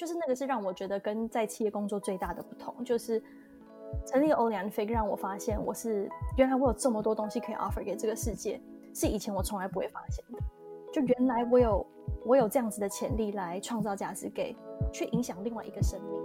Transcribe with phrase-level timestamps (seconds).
[0.00, 3.22] 就是那个是让我觉得跟在企业工作最大的不同，就是
[4.06, 8.58] 成立 Ollie and Fig 让我发现我是原来我有这么多东西可以 offer 给这个世界，
[8.94, 10.38] 是以前我从来不会发现的。
[10.90, 11.86] 就原来我有
[12.24, 14.56] 我有这样子的潜力来创造价值给，
[14.90, 16.18] 去影响另外一个生命。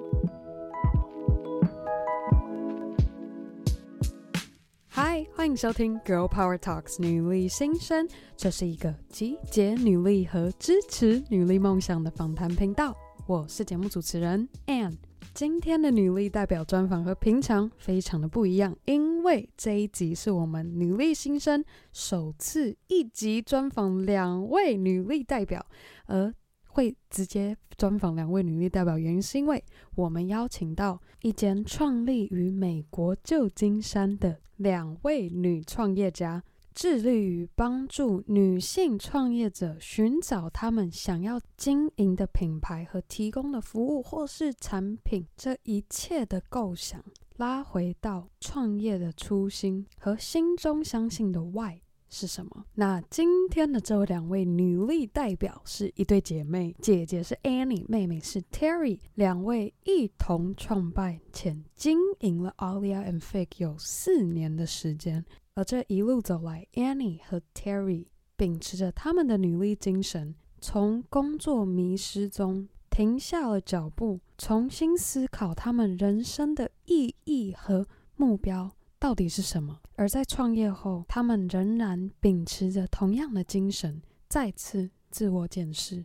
[4.88, 8.08] 嗨，欢迎收听 Girl Power Talks 女力新生，
[8.38, 12.96] 这是一个集结女力和支持女力梦想的访谈频道。
[13.28, 14.94] 我是节目主持人 Ann。
[15.34, 25.66] 今天的女力代表专访和平常非常的不一样，因为这一集是我们女力新生首次一集专访两位女力代表，
[26.06, 26.32] 而
[26.68, 29.64] 会直接专访两位女力代表，原因是因为
[29.96, 36.44] 我们邀请到一间创立于美国旧金山的两位女创业家。
[36.76, 47.02] 致力于帮助女性创业者寻找他们想要经营的品牌和提供的服务或是产品，这一切的构想
[47.38, 52.66] 拉回到创业的初心和心中相信的 why 是什么？
[52.74, 65.24] 那今天的这两位女力代表是一对姐妹，姐姐是 Annie，妹妹是 Terry，两位一同创办且经营了 Ollie and Fig 有四年的时间。
[65.56, 79.80] 而这一路走来，Annie 和 Terry 秉持着他们的女力精神，从工作迷失中停下了脚步，重新思考他们人生的意义和目标到底是什么。
[79.96, 86.04] 而在创业后，他们仍然秉持着同样的精神，再次自我检视。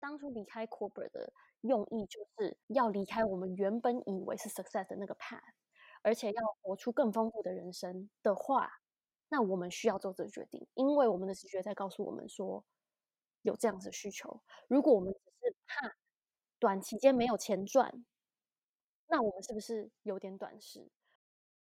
[0.00, 5.38] 当初离开 Corporate 的用意，就是要离开我们原本以为是 success 的那个 path。
[6.08, 8.80] 而且要活出更丰富的人生的话，
[9.28, 12.64] 那我们需要做这个决定，因为我们的直觉在告诉我们说
[13.42, 14.40] 有这样子的需求。
[14.68, 15.94] 如果我们只是怕
[16.58, 18.06] 短期间没有钱赚，
[19.08, 20.88] 那我们是不是有点短视？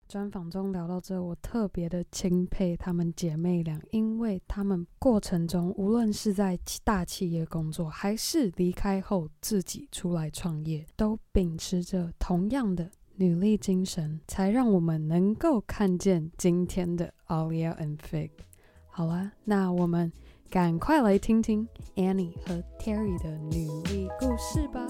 [0.06, 12.91] 专访中聊到这，我特别的钦佩她们姐妹俩，因为她们过程中无论是在大企业工作，还是离开后自己出来创业，都秉持着同样的。
[13.20, 18.30] 努力精神，才让我们能够看见今天的 Ollie and Fig。
[18.86, 20.12] 好了，那我们
[20.48, 24.86] 赶快来听听 Annie 和 Terry 的努力故事吧。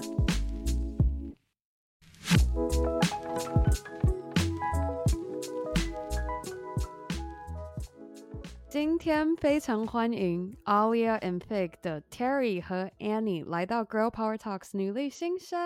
[8.70, 15.58] 今天非常欢迎 Alia and Fig 的 Terry 和 Annie 来到 Girl Power Talks 女力新生。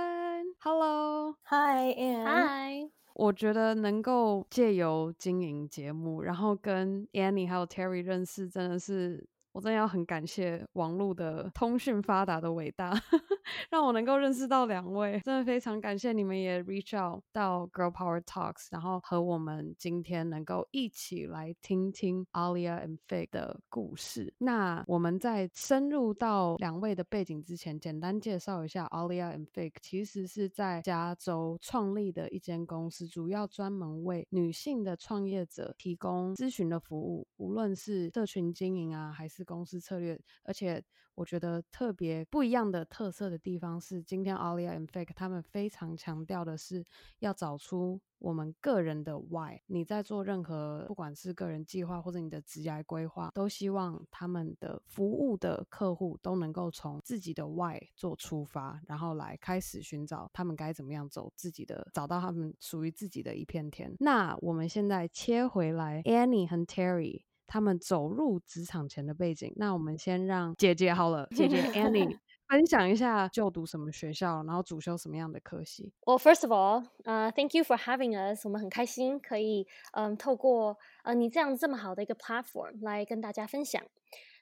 [0.60, 2.92] Hello，Hi，Annie，Hi。
[3.14, 9.28] 我觉得能够借由经营节目，然后跟 Annie 还有 Terry 认识，真的是。
[9.52, 12.90] 我真的要很感谢网络的通讯发达的伟大，
[13.70, 24.32] 让我能够认识到两位，真的非常感谢你们也 reach out 到 Girl Power Talks，然后和我们今天能够一起来听听 Alia and Fig 的故事。
[24.38, 40.82] 那我们在深入到两位的背景之前，简单介绍一下 Alia and Fig，其实是在加州创立的一间公司，主要专门为女性的创业者提供咨询的服务，无论是社群经营啊，还是公司策略，而且
[41.14, 46.84] 我觉得特别不一样的特色的地方是，今天 Ollie and Fig 他们非常强调的是
[47.18, 49.60] 要找出我们个人的 Why。
[49.66, 63.94] 你在做任何不管是个人计划或者你的职业规划，都希望他们的服务的客户都能够从自己的 Why 做出发，然后来开始寻找他们该怎么样走自己的，找到他们属于自己的一片天。
[63.98, 67.24] 那我们现在切回来，Annie 和 Terry。
[67.52, 72.18] 他们走入职场前的背景，那我们先让姐姐好了，姐姐 Annie
[72.48, 75.92] 分享一下就读什么学校，然后主修什么样的科系。
[76.06, 78.46] Well, first of all, uh, thank you for having us.
[78.46, 83.82] 我们很开心可以，嗯，透过呃你这样这么好的一个 platform 来跟大家分享。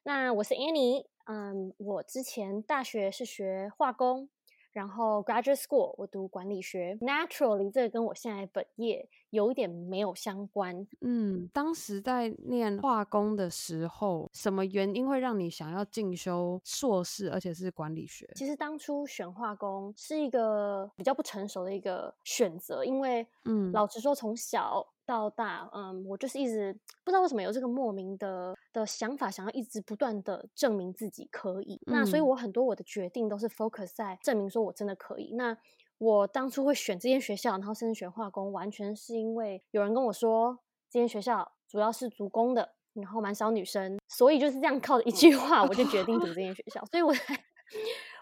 [0.04, 4.28] 那我是 Annie，嗯，我之前大学是学化工。
[4.72, 10.86] 然后 graduate school 我读管理学，naturally 这个跟我现在本业有一点没有相关。
[11.00, 18.28] 嗯，当时在念化工的时候，什么原因会让你想要进修硕士，而且是管理学？
[18.34, 24.86] 其实当初选化工是一个比较不成熟的一个选择，因为嗯，老实说从小。
[25.06, 26.72] 到大，嗯，我就是一直
[27.04, 31.74] 不知道为什么有这个莫名的的想法，想要一直不断的证明自己可以。
[31.86, 35.32] 嗯、那所以，我很多我的决定都是 focus 在证明说我真的可以。
[35.34, 35.56] 那
[36.00, 40.58] 我当初会选这间学校，然后甚至选化工，完全是因为有人跟我说，
[40.88, 46.82] 这间学校主要是足工的，然后蛮少女生，所以就是这样靠着一句话，我就决定读这间学校。
[46.86, 47.34] 所以我才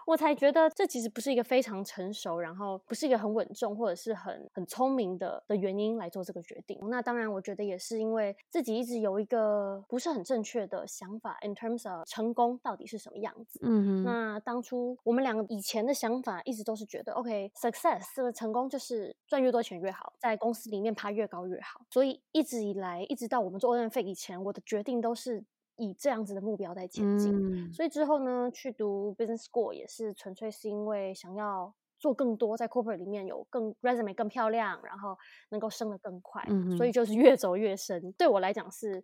[0.09, 6.79] 我才觉得这其实不是一个非常成熟，然后不是一个很稳重或者是很很聪明的的原因来做这个决定。
[6.89, 13.59] 那当然，我觉得也是因为自己一直有一个不是很正确的想法，in terms of 成功到底是什么样子。
[13.61, 14.03] 嗯哼。
[14.03, 21.81] 那当初我们两个以前的想法一直都是觉得，OK，success 这个成功就是赚越多钱越好，在公司里面爬越高越好。
[21.91, 25.45] 所以一直以来，一直到我们做 Olympic 以前，我的决定都是。
[25.79, 35.17] 以这样子的目标在前进，嗯，所以之后呢，去读 business school 也是纯粹是因为想要做更多，在 corporate 里面有更 resume 更漂亮，然后
[35.49, 38.11] 能够升得更快，嗯，所以就是越走越深。
[38.13, 39.03] 对我来讲是，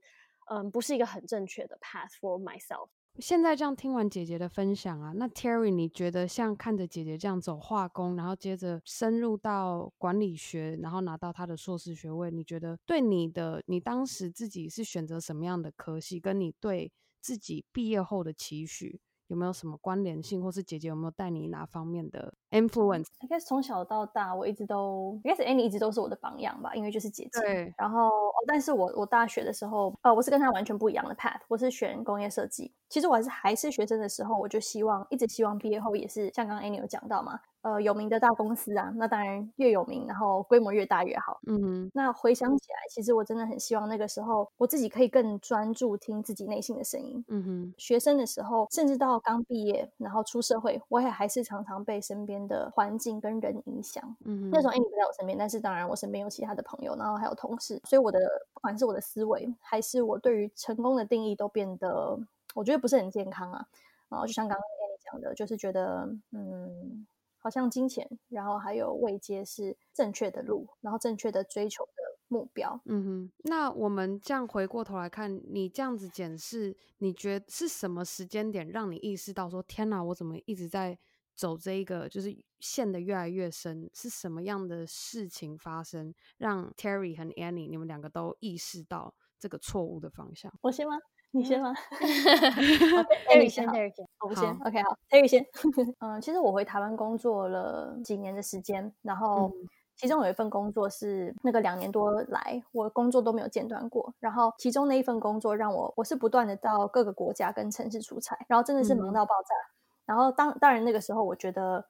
[0.51, 2.89] 嗯，不是一个很正确的 path for myself。
[3.19, 16.91] 现在这样听完姐姐的分享啊，那 Terry 你觉得像看着姐姐这样走化工，然后接着深入到管理学，然后拿到她的硕士学位，你觉得对你的你当时自己是选择什么样的科系，跟你对
[17.21, 18.99] 自己毕业后的期许？
[19.27, 23.07] 有没有什么关联性，或是姐姐有没有带你哪方面的 influence？
[23.21, 27.41] 应该是从小到大，我一直都，应该是 Annie 一直都是我的榜样吧，因为就是姐姐。
[27.41, 27.73] 对。
[27.77, 32.73] 然后，哦，但是我我大学的时候，呃，我是跟她完全不一样的 path，我是选工业设计。
[32.89, 37.39] 其实我还是还是学生的时候，我就希望一直希望毕业后也是像刚刚 Annie 有讲到嘛。
[37.61, 41.39] 呃，有名的大公司啊，那当然越有名，然后规模越大越好。
[41.47, 47.25] 嗯哼，那回想起来，其实我真的很希望那个时候我自己可以更专注听自己内心的声音。
[47.27, 54.15] 嗯哼，学生的时候，甚至到刚毕业，然后出社会，我也还是常常被身边的环境跟人影响。
[54.25, 58.19] 嗯，那时候 Annie 不在我身边，但是当然我身边有其他的朋友，然后还有同事，所以我的
[58.53, 62.19] 不管是我的思维，还是我对于成功的定义，都变得
[62.53, 63.65] 我觉得不是很健康啊。
[64.09, 67.05] 然后就像刚刚 Annie 讲的，就是觉得嗯。
[67.37, 71.91] 好像金钱，然后还有位阶是正确的路，然后正确的追求的
[72.27, 72.81] 目标。
[72.85, 80.97] 嗯哼，那我们这样回过头来看，你这样子检视，你觉得是什么时间点让你意识到说，天哪，我怎么一直在
[81.35, 83.89] 走这一个，就是陷得越来越深？
[83.93, 90.51] 是什么样的事情发生，让 Terry 和 Annie 你们两个都意识到这个错误的方向？
[90.61, 90.97] 我先吗？
[91.31, 91.73] 你先吗？
[93.27, 94.49] Terry 先，Terry 先，我不先。
[94.49, 95.45] OK，好，Terry 先。
[95.99, 99.51] 嗯，其实我回台湾工作了几年的时间，然后
[99.97, 104.13] 其中有一份工作是那个两年多来，我工作都没有间断过。
[104.21, 109.53] 然后其中那一份工作让我，我是不断的到各个国家跟城市出差，然后真的是忙到爆炸。
[109.55, 111.87] 嗯、然后当当然那个时候，我觉得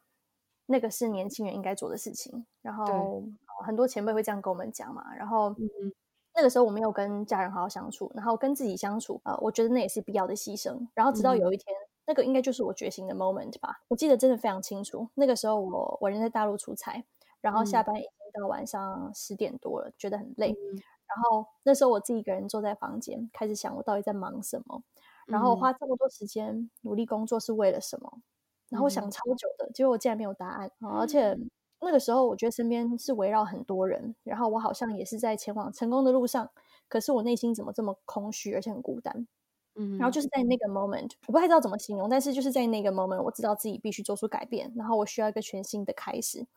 [0.66, 2.46] 那个是年轻人应该做的事情。
[2.62, 3.24] 然后
[3.66, 5.14] 很多前辈会这样跟我们讲嘛。
[5.16, 5.50] 然后。
[5.50, 5.94] 嗯
[6.38, 10.86] 那个时候我没有跟家人好好相处，然后跟自己相处，呃，我觉得那也是必要的牺牲。
[10.94, 13.80] 然后直到有一天，嗯、那个应该就是我觉醒的 moment 吧。
[13.88, 17.06] 我记得真的非常清楚，那个时候我我人在大陆出差，
[17.40, 18.10] 然后下班已经
[18.42, 20.52] 到晚上十点多了，嗯、觉得很累。
[20.52, 20.76] 嗯、
[21.08, 24.84] 然后那时候我自己一个人坐在房间，开始想我到底在忙什么，
[25.25, 28.22] 然后花这么多时间努力工作是为了什么？
[28.69, 31.38] 然后我想超久的，结果我竟然没有答案，而且。
[31.81, 36.50] 那个时候，我觉得身边是围绕很多人，然后我好像也是在前往成功的路上，
[36.88, 39.27] 可是我内心怎么这么空虚，而且很孤单。
[39.75, 46.48] 嗯，然后就是在那个 moment，我不太知道怎么形容，但是就是在那个 moment，我知道自己必须做出改变，然后我需要一个全新的开始。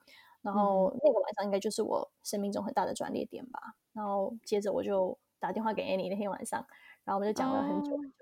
[0.40, 3.74] 然后那个晚上应该就是我生命中很大的转捩点吧。
[3.92, 6.64] 然后接着我就打电话给 Annie 那天晚上，
[7.04, 8.16] 然后我们就讲了很久很久。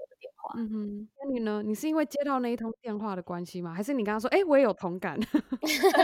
[0.47, 1.63] 哦嗯哼，那你呢？
[1.65, 3.75] 你是因为接到那一通电话的关系吗？
[3.75, 5.19] 还是你刚刚说，哎、欸，我也有同感？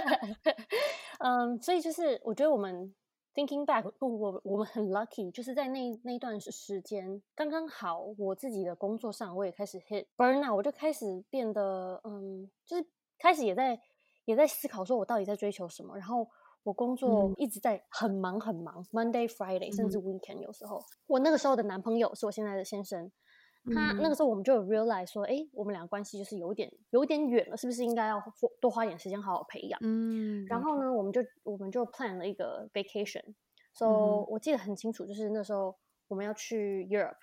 [1.21, 2.93] 嗯，所以就是我觉得我们
[3.35, 12.85] thinking back，我我们很 lucky，就是在那那一段时间刚刚好，我自己的工作上我也开始 hit burnout，我就开始变得嗯，就是
[13.19, 13.81] 开始也在
[14.25, 16.29] 也在思考说我到底在追求什么，然后
[16.65, 23.13] 我工作一直在很忙很忙、嗯、，Monday Friday 甚至 weekend 有时候，嗯、我那个时候的男朋友是我现在的先生。
[23.67, 28.21] 他那个时候，我们就有 realize 说，哎，我们俩关系就是有点有点远了，是不是应该要
[28.61, 29.79] 多花点时间好好培养？
[29.83, 35.77] 嗯，然后呢，我们就我们就 plan 了一个 vacation，so、嗯、我记得很清楚，就是那时候
[36.09, 37.15] 我们要去 Europe，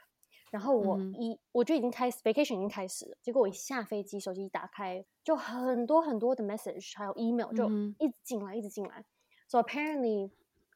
[0.52, 7.70] 然后我一、嗯、我就已经开始 vacation 已经开始了，结果我一下飞机，手机一打开，就很多很多的 message 还有 email 就
[8.00, 9.04] 一直进来，一直进来
[9.48, 10.32] ，so apparently。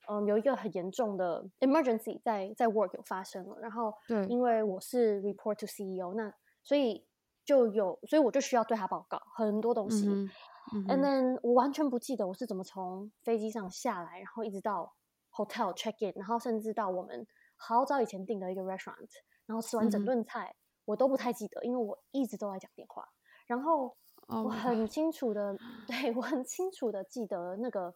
[0.08, 6.34] 嗯，有一个很严重的 emergency 在在 work 有发生了，然后对，因为我是 report to CEO，那
[6.64, 7.06] 所以
[7.46, 10.08] 就有，所以我就需要对他报告很多东西。
[10.08, 10.30] 嗯
[10.74, 14.94] 嗯、And then 我完全不记得我是怎么从飞机上下来，然后一直到
[15.32, 19.10] hotel check in，然后甚至到我们好早以前订的一个 restaurant，
[19.46, 20.56] 然后吃完整顿菜，嗯、
[20.86, 23.06] 我都不太记得，因为我一直都在讲电话。
[23.46, 23.96] 然后
[24.28, 27.94] 我很清楚的，oh、对我很清楚的记得那个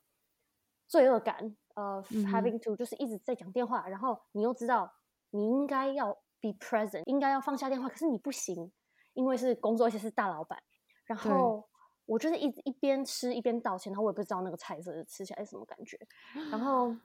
[0.88, 1.56] 罪恶感。
[1.76, 4.92] 呃、uh，having to 就是一直在讲电话，然后你又知道
[5.30, 8.72] 你应该要 be present，应该要放下电话，可是你不行，
[9.14, 10.58] 因为是工作，而且是大老板。
[11.06, 11.70] 然后
[12.08, 16.00] 我就是一直一边吃一边道歉，然后我也不知道那个菜色吃起来是什么感觉，
[16.50, 16.96] 然后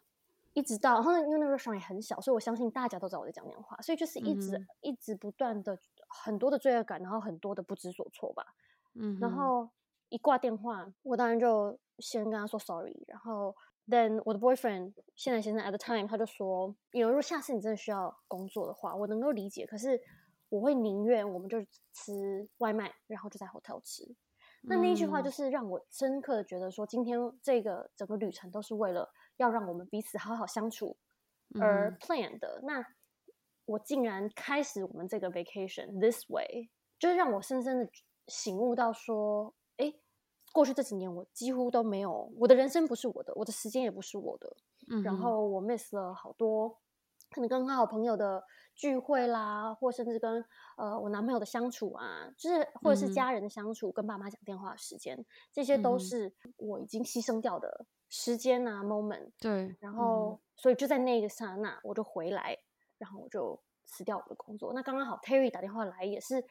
[0.54, 8.54] 一直到，然后因为那个 restaurant 也很小，所以我相信大家都知道我在讲电话，所以就是一直、嗯、一直不断的很多的罪恶感，然后很多的不知所措吧。
[8.94, 9.68] 嗯，然后
[10.08, 13.54] 一挂电话，我当然就先跟他说 sorry，然后
[13.88, 20.00] then 我的 boyfriend 现在先生 at the time 他就说，有如果下次你真的需要工作的话，我能够理解，可是
[20.48, 21.58] 我会宁愿我们就
[21.92, 24.04] 吃外卖，然后就在 hotel 吃。
[24.64, 30.96] 那那一句话就是让我深刻的觉得说，今天这个整个旅程都是为了要让我们彼此好好相处
[31.60, 32.60] 而 plan 的。
[32.60, 32.86] 嗯、那
[33.64, 37.90] 我竟然开始我们这个 vacation this way，就是让我深深的
[38.28, 39.92] 醒悟到说，哎，
[40.52, 44.56] 过去这几年我几乎都没有，我的人生不是我的，我的时间也不是我的，
[44.90, 46.68] 嗯、然后我 miss 了好多
[47.30, 48.44] 可能跟好朋友的。
[48.74, 50.42] 聚会啦，或甚至跟
[50.78, 59.30] 呃我男朋友的相处啊，就是或者是家人的相处，嗯、跟爸妈讲电话的时间，这些都是我已经牺牲掉的时间啊、嗯、moment。
[59.38, 62.56] 对，然后、嗯、所以就在那个刹那，我就回来，
[62.96, 64.72] 然后我就辞掉我的工作。
[64.72, 66.42] 那刚刚好，Terry 打电话来，也是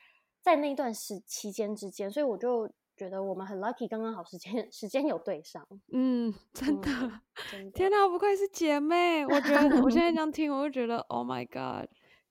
[0.43, 5.67] 在那段时期间之间，所以我就觉得我们很 lucky，刚刚好时间 时间有对上。
[5.91, 9.25] 嗯，真的，嗯、真的天哪，不愧是姐妹！
[9.25, 11.89] 我觉得我现在这样 听，我就觉得 Oh my God。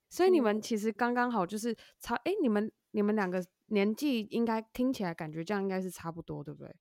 [0.09, 6.73] 所以你们其实刚刚好，就是差哎、欸，你们你们两个年纪应该听起来感觉这样应该是差不多，对不对？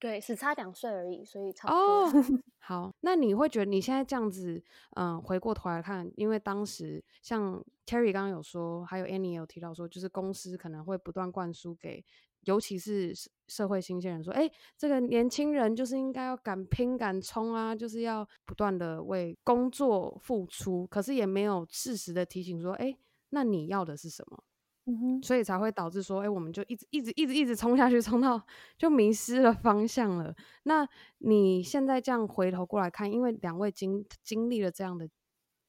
[0.00, 1.82] 对，只差两岁而已，所以差不多。
[1.84, 2.12] Oh,
[2.58, 4.60] 好，那你会觉得你现在这样子，
[4.96, 12.04] 嗯，回过头来看，因为当时像 Terry 刚刚有说，还有 Annie 也有提到说，就是公司可能会不断灌输给。
[12.44, 13.12] 尤其是
[13.48, 20.86] 社会新鲜人说：“哎，这个年轻人就是应该要敢拼敢冲啊，就是要不断的为工作付出。
[20.86, 22.96] 可是也没有适时的提醒说：哎，
[23.30, 24.42] 那你要的是什么？
[24.86, 28.40] 嗯哼，所以才会导致说：哎，我们就一直一直一直一直冲下去，冲到
[28.78, 30.34] 就迷失了方向了。
[30.62, 35.08] 那你现在这样回头过来看，因为两位经经历了这样的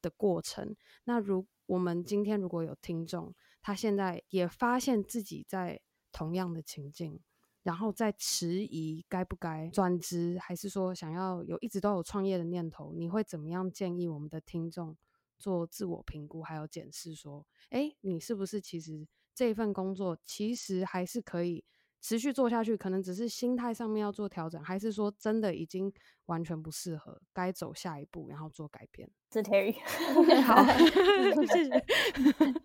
[0.01, 5.81] 的过程，那如我们今天如果有听众，他现在也发现自己在。
[6.11, 7.19] 同样的情境，
[7.63, 12.93] 然后再迟疑该不该转职，还是说想要有一直都有创业的念头？
[12.95, 14.95] 你会怎么样建议我们的听众
[15.37, 17.13] 做自我评估，还有检视？
[17.15, 21.63] 说，哎，你是不是其实这一份工作其实还是可以
[22.01, 22.75] 持续做下去？
[22.77, 25.91] 可能只是心态上面要做调整，还是说真的已经
[26.25, 29.09] 完全不适合，该走下一步，然后做改变？
[29.31, 29.75] 是 Terry，
[30.43, 30.63] 好，
[31.45, 31.85] 谢谢。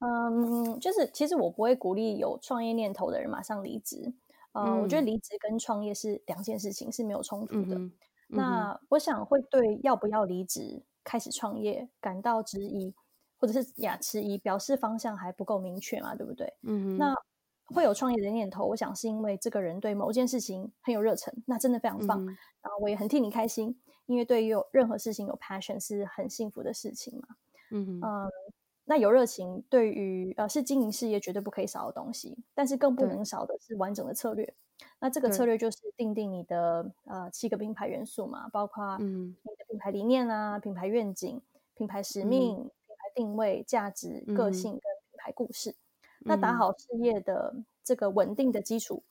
[0.00, 4.14] 嗯，就是其实我不会鼓励有创业念头的人马上离职。
[4.52, 7.76] 呃、嗯，我觉得离职跟创业是两件事情，是没有冲突的。
[7.76, 7.92] 嗯、
[8.28, 12.92] 那我想会对要不要离职开始创业感到质疑，
[13.36, 16.52] 或者是呀迟疑，表示方向还不够明确嘛，对不对？
[16.62, 17.14] 嗯，那
[17.66, 22.20] 会有创业的念头，我想是因为这个人对某件事情很有热忱，那真的非常棒。
[22.24, 27.36] 嗯、然后我也很替你开心，因为对于有任何事情有 passion 是很幸福的事情嘛。
[27.70, 28.28] 嗯嗯。
[28.84, 34.52] 那有热情，对于呃是经营事业绝对不可以少的东西，但是更不能少的是完整的策略。
[34.98, 41.40] 那这个策略就是定定你的呃七个品牌元素嘛，包括嗯你的品牌理念啊、品牌愿景、
[41.76, 45.70] 品牌使命、嗯、品牌定位、价值、个性跟品牌故事。
[45.70, 45.76] 嗯、
[46.20, 49.02] 那打好事业的这个稳定的基础。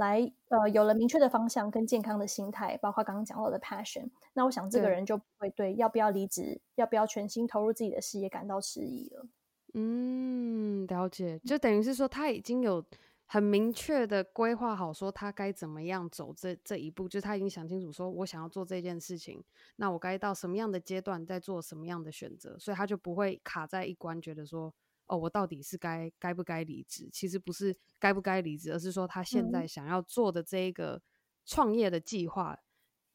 [0.00, 9.26] 来，呃，有了明确的方向跟健康的心态，包括刚刚讲到的 passion，那我想这个人就不会对要不要离职、要不要全心投入自己的事业感到迟疑了。
[9.74, 12.82] 嗯，了解，就等于是说他已经有
[13.26, 19.44] 很明确的规划好，说他该怎么样走这这一步，就是他已经想清楚，说我想要做这件事情，
[19.76, 24.72] 那我该到什么样的阶段再做什么样的选择，所以他就不会卡在一关，觉得说。
[25.10, 27.10] 哦，我到底是该该不该离职？
[27.12, 31.02] 其实不是该不该离职，而是说他现在想要做的这一个
[31.44, 32.62] 创业的计划，嗯、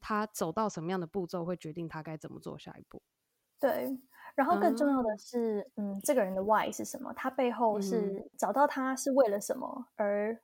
[0.02, 3.02] 他走到什么样的步骤会决定他该怎么做下一步。
[3.58, 3.98] 对，
[4.36, 7.14] 然后更重要的是，嗯，嗯，这个人的 why 是什么？
[7.14, 10.38] 他背后是找到他是为了什么而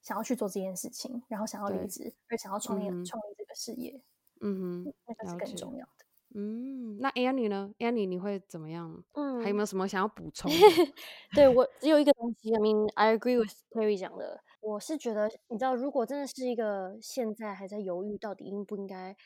[0.00, 4.02] 想要去做这件事情，然后想要离职而想要创业、嗯、创业这个事业。
[4.40, 6.03] 嗯哼，那个是更重要的。
[6.36, 9.04] 嗯，那 Annie 呢？Annie 你会怎么样？
[9.12, 10.50] 嗯，还有没有什么想要补充？
[11.32, 14.40] 对，我只有一个东西，I mean I agree with Terry 讲的。
[14.60, 19.16] 我是觉得，你知道，如果真的是一个现在还在犹豫到底应不应该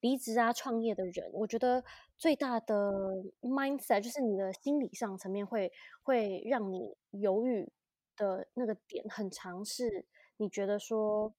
[0.00, 1.82] 离职啊、创业的人，我觉得
[2.16, 2.92] 最大的
[3.40, 5.72] mindset 就是你的心理上层面会
[6.04, 7.68] 会让你犹豫
[8.16, 11.34] 的那个点很常是，你觉得说。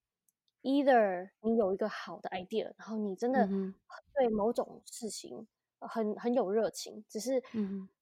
[0.63, 3.47] Either 你有一个好的 idea，然后你真的
[4.15, 5.45] 对某种事情
[5.79, 7.43] 很很有热情，只是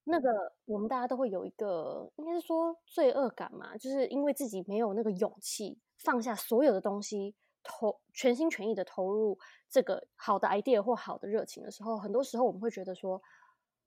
[0.04, 9.38] 那个我们大家都会有一个，应该是说罪恶感嘛，就是因为自己没有那个勇气放下所有的东西，投全心全意的投入
[9.70, 13.22] 这个好的 idea 或好的热情的时候，很多时候我们会觉得说，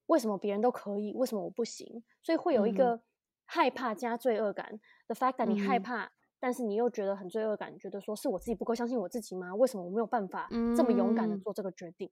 [0.07, 2.03] 为什么别人都可以，为什么我不行？
[2.23, 3.01] 所以会有一个
[3.45, 4.81] 害怕加罪恶感。
[5.07, 6.13] The fact that 你害怕，
[6.45, 9.55] 但是你又觉得很罪恶感，觉得说是我自己不够相信我自己吗？
[9.55, 10.47] 为什么我没有办法
[10.77, 12.07] 这么勇敢的做这个决定？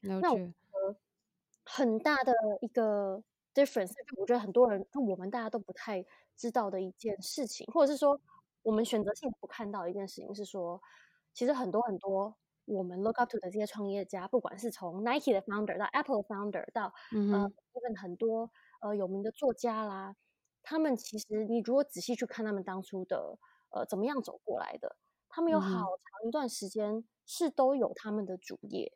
[0.00, 0.96] 那我觉得
[1.64, 3.22] 很大的一个
[3.54, 6.04] difference，我觉得很多人，就我们大家都不太
[6.36, 8.20] 知道的一件事情，或者是说
[8.62, 10.78] 我们选择性不看到的一件事情是说，
[11.32, 18.50] 其实很多很多我们 look up to 的这些创业家，不管是从 Nike 的 founder 到 Apple founder 到、嗯、呃，even 很多
[18.82, 20.14] 呃有名的作家啦，
[20.62, 23.38] 他们其实你如果仔细去看他们当初的
[23.70, 24.96] 呃怎么样走过来的，
[25.28, 28.92] 他们有好长一段时间是都有他们的主业。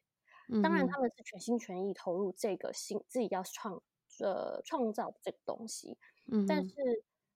[0.62, 3.81] 当然，他们是全心全意投入这个新自己要创
[4.21, 5.97] 呃创造这个东西，
[6.31, 6.75] 嗯，但是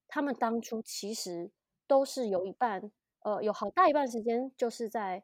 [0.07, 1.51] 他们当初其实
[1.87, 2.91] 都是有一半
[3.21, 5.23] 呃有好大一半时间就是在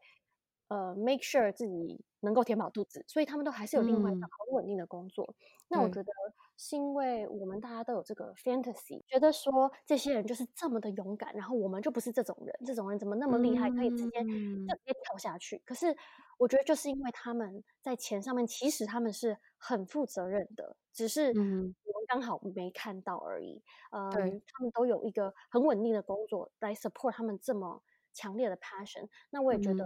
[0.69, 5.25] 呃 make sure 自己能够填饱肚子，所以他们都还是有另外一份很稳定的工作。
[5.25, 5.35] 嗯，
[5.67, 6.11] 那我觉得。
[6.57, 15.61] 是因为我们大家都有这个 fantasy，觉得说这些人就是这么的勇敢，然后我们就不是这种人，这种人怎么那么厉害，可以直接就直接跳下去？
[15.65, 15.95] 可是
[16.37, 21.75] 我觉得就是因为他们在钱上面，其实他们是很负责任的，只是我们
[22.07, 23.61] 刚好没看到而已。
[23.91, 27.81] 嗯，他们都有一个很稳定的工作来 support 他们这么
[28.13, 29.07] 强烈的 passion。
[29.31, 29.85] 那我也觉得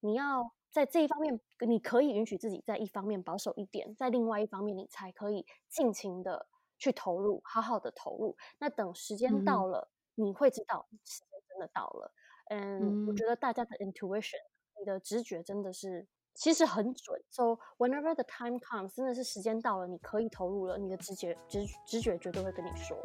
[0.00, 0.52] 你要。
[0.70, 6.46] 在这一方面，你可以允许自己在一方面保守一点，在另外一方面，你才可以尽情的
[6.78, 8.36] 去投入，好好的投入。
[8.58, 12.12] 那等时间到了，嗯、你会知道时间真的到了。
[12.50, 14.38] 嗯，我觉得大家的 intuition，
[14.78, 17.20] 你的直觉真的是其实很准。
[17.30, 22.96] So whenever the time comes，真的是时间到了，你可以投入了，你的直觉直直觉绝对会跟你说。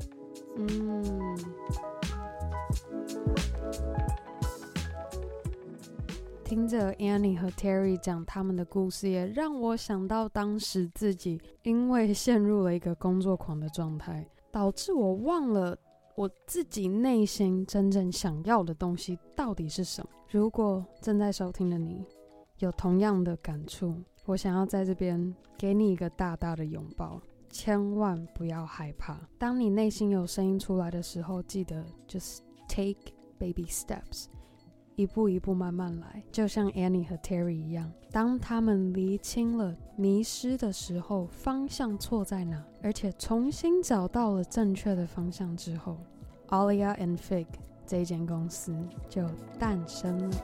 [0.57, 1.35] 嗯。
[6.45, 15.75] 听着 Annie 和 Terry 讲他们的故事，也让我想到当时自己因为陷入了一个工作狂的状态，导致我忘了
[16.13, 20.09] 我自己内心真正想要的东西到底是什么。
[20.29, 22.05] 如果正在收听的你
[22.59, 29.19] 有同样的感触，我想要在这边给你一个大大的拥抱，千万不要害怕。
[29.39, 34.27] 当你内心有声音出来的时候，记得 just take baby steps。
[34.95, 37.91] 一步一步慢慢来，就像 Annie 和 Terry 一样。
[38.11, 45.97] 当他们厘清了迷失的时候，方向错在哪，而且重新找到了正确的方向之后
[46.47, 47.45] ，Alia and Fig
[47.85, 48.73] 这间公司
[49.09, 49.27] 就
[49.59, 50.37] 诞生了。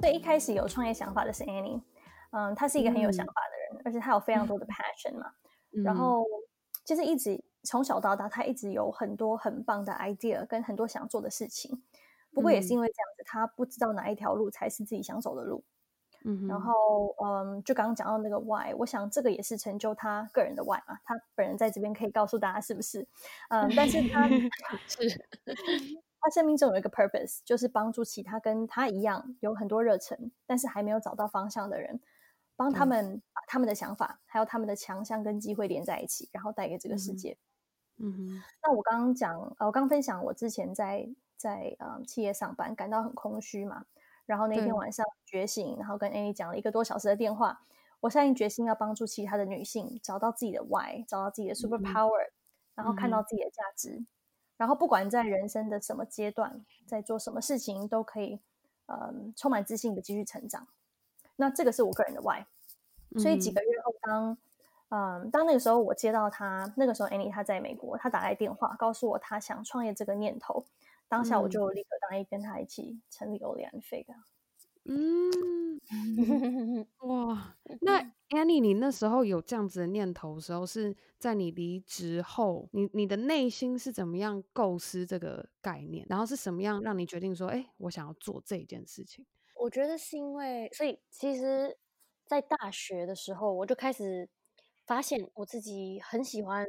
[0.00, 1.80] 所以一开始有创业想法的是 Annie，
[2.32, 5.30] 嗯，他是一个很有想法的人，嗯、而且他有非常多的 passion 嘛，
[5.76, 6.24] 嗯、然后
[6.84, 7.40] 就是一直。
[7.62, 11.82] 从小到大，他一直有很多很棒的 idea，跟很多想做的事情。
[12.32, 15.64] 不过也是因为这样子，他不知道哪一条路才是自己想走的路。
[16.24, 20.98] 嗯，然后嗯，就刚刚讲到那个 why，我想这个也是成就他个人的 why 嘛。
[21.04, 23.06] 他本人在这边可以告诉大家是不是？
[23.48, 24.28] 嗯，但是他
[24.88, 25.26] 是
[26.20, 32.00] 他生命中有一个 purpose，就是帮助其他跟他一样有很多热忱，但是还没有找到方向的人，
[32.56, 37.36] 帮他们把他们的想法还有他们的强项跟机会连在一起，然后带给这个世界。
[37.98, 43.86] 嗯嗯哼，那我刚刚讲，呃，我刚分享我之前在在呃企业上班，感到很空虚嘛。
[44.26, 47.62] 然后那天晚上觉醒，然后跟 Annie 讲了一个多小时的电话。
[48.00, 52.32] 我下定决心要帮助其他的女性找到自己的 Why，找到自己的 Super Power，嗯，
[52.74, 53.90] 然后看到自己的价值。
[53.92, 54.06] 嗯，
[54.58, 58.38] 然后不管在人生的什么阶段，在做什么事情，都可以
[58.86, 60.68] 呃充满自信的继续成长。
[61.36, 62.44] 那这个是我个人的 Why。
[63.20, 64.38] 所以几个月后当。
[64.88, 70.64] 嗯，当那个时候我接到他，那个时候 Annie 他在美国，他打来电话告诉我他想创业这个念头，
[71.08, 74.06] 当下我就立刻答应跟他一起成立 and Fig。
[74.84, 75.80] 嗯，
[76.98, 89.26] 哇，那 Annie 你那时候有这样子的念头的时候，是在你离职后，你你的内心是怎么样构思这个概念，然后是什么样让你决定说，哎，我想要做这件事情？
[89.66, 91.76] 我觉得是因为，所以其实，
[92.24, 94.28] 在大学的时候我就开始。
[94.86, 96.64] 发现我自己很喜欢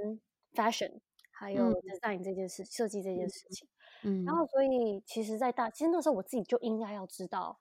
[0.55, 0.91] fashion，
[1.31, 3.69] 还有 design 这件事，嗯、设计这件事情。
[4.01, 7.59] 嗯，然后所以其实，在大其实那时候我自己就应该要知道，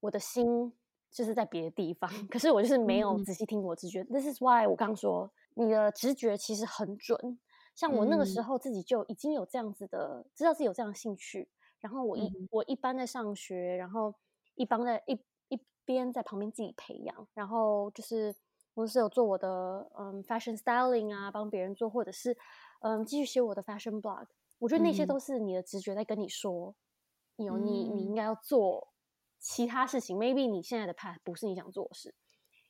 [0.00, 0.72] 我的心
[1.10, 4.00] 就是在别的地方，可是我就是没有仔细听我直觉。
[4.04, 7.38] 嗯、This is why 我刚说你的直觉其实很准。
[7.74, 11.46] 像我那个时候自己就已经有这样子的，知道自己有这样的兴趣。
[11.80, 14.14] 然后我一、嗯、我一般在上学，然后
[14.60, 15.14] 一方在一
[15.48, 18.34] 一边在旁边自己培养，然后就是。
[18.72, 22.34] 或者是有做我的嗯 fashion styling 啊，帮别人做，或者是
[22.82, 24.24] 嗯继续写我的 fashion blog。
[24.60, 26.72] 我觉得那些都是你的直觉在跟你说，
[27.36, 28.92] 嗯、有你你应该要做
[29.40, 30.16] 其他事情。
[30.16, 32.14] Maybe 你现在的 path 不是你想做的事。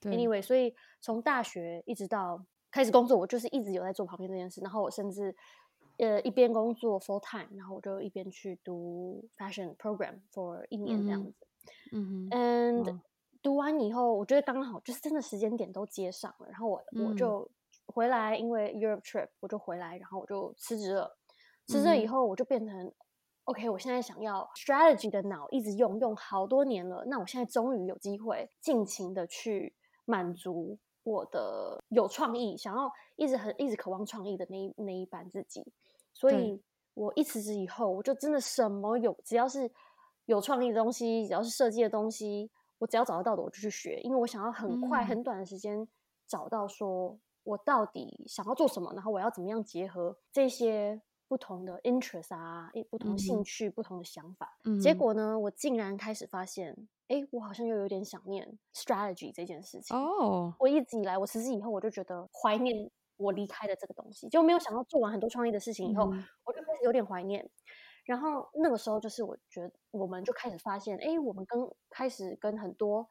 [0.00, 4.62] Anyway，所以从大学一直到开始工作，我就是一直有在做旁边这件事。
[4.62, 5.36] 然后我甚至
[5.98, 11.28] 呃一边工作 full time，然后我就一边去读 fashion program for 一年这样子。
[11.28, 11.46] 嗯
[11.92, 13.00] 哼，and、哦、
[13.42, 16.46] 读完以后，我觉得刚好就是真的时间点都接上了。
[16.48, 17.48] 然后我、嗯、我就
[17.86, 21.16] 回来，因为 Europe trip，我就回来，然后我就辞职了。
[21.66, 22.94] 辞职以后，我就变成、嗯、
[23.44, 27.04] OK，我现在想要 strategy 的脑一直用用好多年了。
[27.06, 29.74] 那我现在终于有机会尽情的去。
[30.06, 35.64] 满足我的有创意，想要一直很一直渴望创意的那一那一版自己，
[36.12, 36.60] 所以
[36.94, 39.70] 我一辞职以后，我就真的什么有只要是
[40.30, 45.86] 有创意的东西，只要是设计的东西，我只要找得到的我就去学，因为我想要很快很短的时间
[46.26, 56.76] 找到说我到底想要做什么，然后我要怎么样结合这些不同的 interest 啊，不同的兴趣，嗯、不同的想法，嗯、结果呢，我竟然开始发现。
[57.10, 59.96] 哎，我好像又有点想念 strategy 这件事情。
[59.96, 67.44] 哦，我一直以来，我辞职以后，我就觉得怀念我离开的这个东西，就没有想到做完很多创意的事情以后，嗯、我就开始有点怀念。
[68.10, 73.08] 然后那个时候，就是我觉得我们就开始发现，哎，我们跟开始跟很多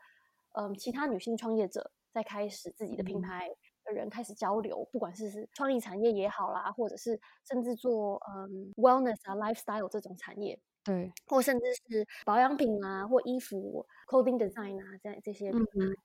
[0.51, 3.49] 嗯其他女性创业者在开始自己的品牌
[3.85, 10.59] 的人开始交流，嗯、不管是是创意产业也好啦，或者是甚至做嗯 wellness 啊 lifestyle 这种产业。
[10.83, 15.95] 对，或甚至是保养品啊，或衣服，clothing design 啊，这这些品牌，嗯、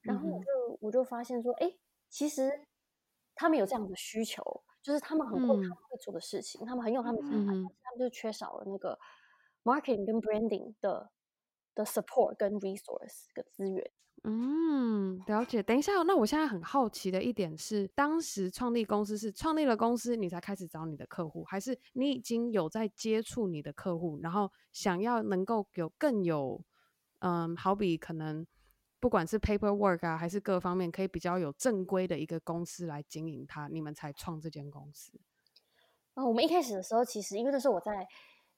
[0.00, 1.70] 然后我就、嗯、我就发现说，哎，
[2.08, 2.66] 其实
[3.34, 4.42] 他们有这样的需求，
[4.82, 8.98] 就是他们很会他们会做的事情，嗯、他们很有他们的想法，嗯、但是他们就缺少了那个
[9.62, 11.10] marketing 跟 branding 的
[11.74, 13.90] 的 support 跟 resource 的资源。
[14.24, 15.60] 嗯，了解。
[15.60, 26.62] 等一下，那我现在很好奇的一点是，当时创立公司是创立了公司，你才开始找你的客户，还是你已经有在接触你的客户，然后想要能够有更有，
[27.18, 28.46] 嗯，好比可能
[29.02, 35.12] 不管是 paperwork 啊，还是各方面可以比较有正规的一个公司来经营它，你们才创这间公司。
[36.14, 38.06] 啊、哦，我们一开始的时候，其实因为那时候我在。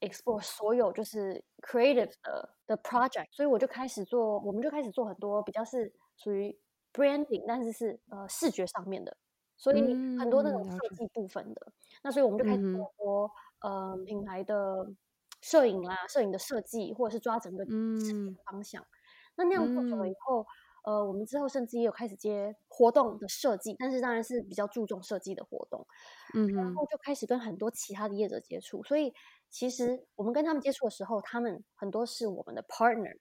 [0.00, 6.54] explore 所有就是 creative 的的 project，所以我就开始做，我们就开始做很多比较是属于
[6.92, 9.16] branding，但是是呃视觉上面的，
[9.56, 9.80] 所以
[10.18, 11.62] 很多那种设计部分的。
[11.66, 13.30] 嗯、那所以我们就开始做很多、
[13.60, 14.92] 嗯、呃品牌的
[15.40, 18.82] 摄影啦，摄影的设计，或者是抓整个视频方向。
[18.82, 18.93] 嗯、
[19.36, 20.46] 那那样做久了以后，
[20.84, 25.86] 呃，我们之后甚至也有开始接活动的设计，但是当然是比较注重设计的活动。
[26.34, 29.12] 嗯，然后就开始跟很多其他的业者接触，所以。
[29.50, 33.16] 其实我们跟他们接触的时候，他们很多是我们的 partner，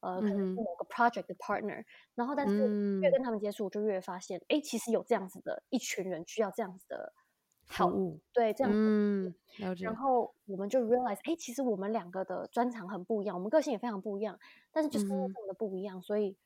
[0.00, 1.84] 呃，可能是某个 project 的 partner。
[2.16, 7.12] 然后，但是越跟他们接触，我就越发现，哎，其实有这样子的一群人需要这样子的
[7.68, 8.78] 服务，对，这样子。
[8.78, 9.84] 嗯，了解。
[9.84, 14.38] 然后我们就 realize，哎，其实我们两个的专长很不一样，我们个性也非常不一样，
[14.72, 16.36] 但是就是因为这么的不一样，所以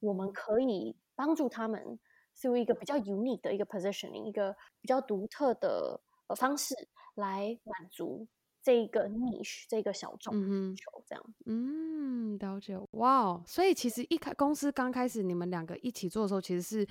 [0.00, 1.98] 我们可以帮助他们，
[2.34, 6.74] 是一个比较 unique 的一个 positioning，一个比较独特的呃方式
[7.14, 8.26] 来满足。
[8.62, 16.86] 这个 niche，这个小众需求这样，嗯，了解，哇哦，所以其实一开公司刚开始，你们两个一起做的时候，其实是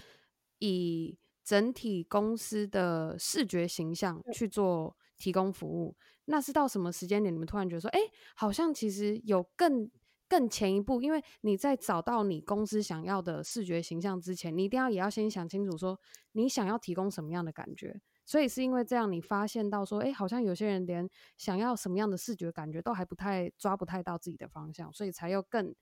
[0.58, 1.16] 以
[1.50, 5.96] 整体公司的视觉形象去做提供服务。
[5.98, 8.00] 嗯、那是到什么时间点，你们突然觉得说，哎，
[8.36, 9.90] 好像其实有更
[10.28, 16.00] 更前一步，因为你在找到你公司想要的视觉形象之前，你一定要也要先想清楚，说
[16.34, 18.00] 你想要提供什么样的感觉。
[18.26, 25.74] 所以是因为这样，你发现到说，哎，好像有些人连想要什么样的视觉感觉都还不太抓不太到自己的方向，所以才又更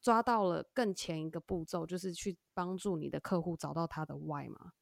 [0.00, 4.72] 抓到了更前一个步骤，就是去帮助你的客户找到他的 why 嘛。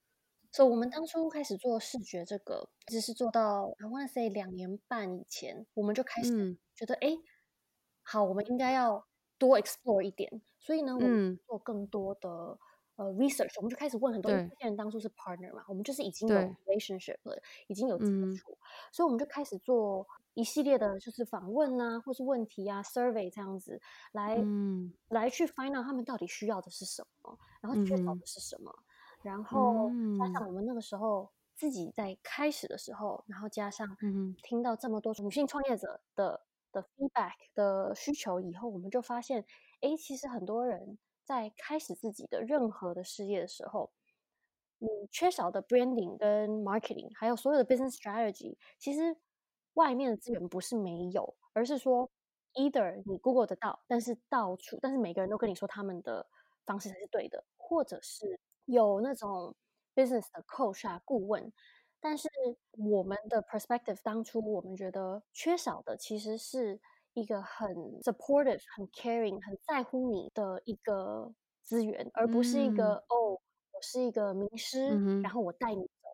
[0.51, 7.23] 所以，我们当初开始做视觉这个，只是做到 I wanna say 两年半以前，我们就开始觉得，哎、嗯，
[8.03, 9.07] 好，我们应该要
[9.39, 10.43] 多 explore 一点。
[10.59, 12.59] 所以呢，我们做更多的。
[12.97, 16.35] 呃、uh，research，我们就开始问很多，这些人当初是 partner 嘛，我们就是已经有
[16.67, 17.35] relationship 了，
[17.67, 18.05] 已经有接
[18.37, 18.59] 触，嗯、
[18.93, 23.81] 所以我们就开始做一系列的，就是访问啊，或是问题啊，survey 这样子，
[24.13, 28.85] 来、嗯、来去 find out 他们到底需要的是什么，然后缺少的是什么，嗯、
[29.23, 33.97] 然后加上我们那个时候自己在开始的时候，然后加上
[34.43, 36.41] 听到这么多女性创业者的
[36.73, 39.45] 的 feedback 的需求以后，我们就发现，
[39.81, 40.99] 哎，其实很多人。
[41.23, 43.93] 在开始自己的任何的事业的时候，
[44.79, 49.17] 你缺少的 branding 跟 marketing，还有所有的 business strategy，其实
[49.75, 52.11] 外面的资源不是没有，而是说
[52.55, 56.27] either 你 Google 得到，但是到处，但是每个人都跟你说他们的
[56.67, 59.55] 方式才是对的，或者是有那种
[59.95, 61.53] business 的 coach 啊顾问，
[62.01, 62.29] 但是
[62.73, 66.81] 我们的 perspective 当初我们觉得缺少的其实是
[67.15, 67.69] 一个很
[68.03, 76.09] supportive、很 caring、很在乎你的一个资源，而不是一个、嗯、哦，我是一个名师，嗯、然后我带你走，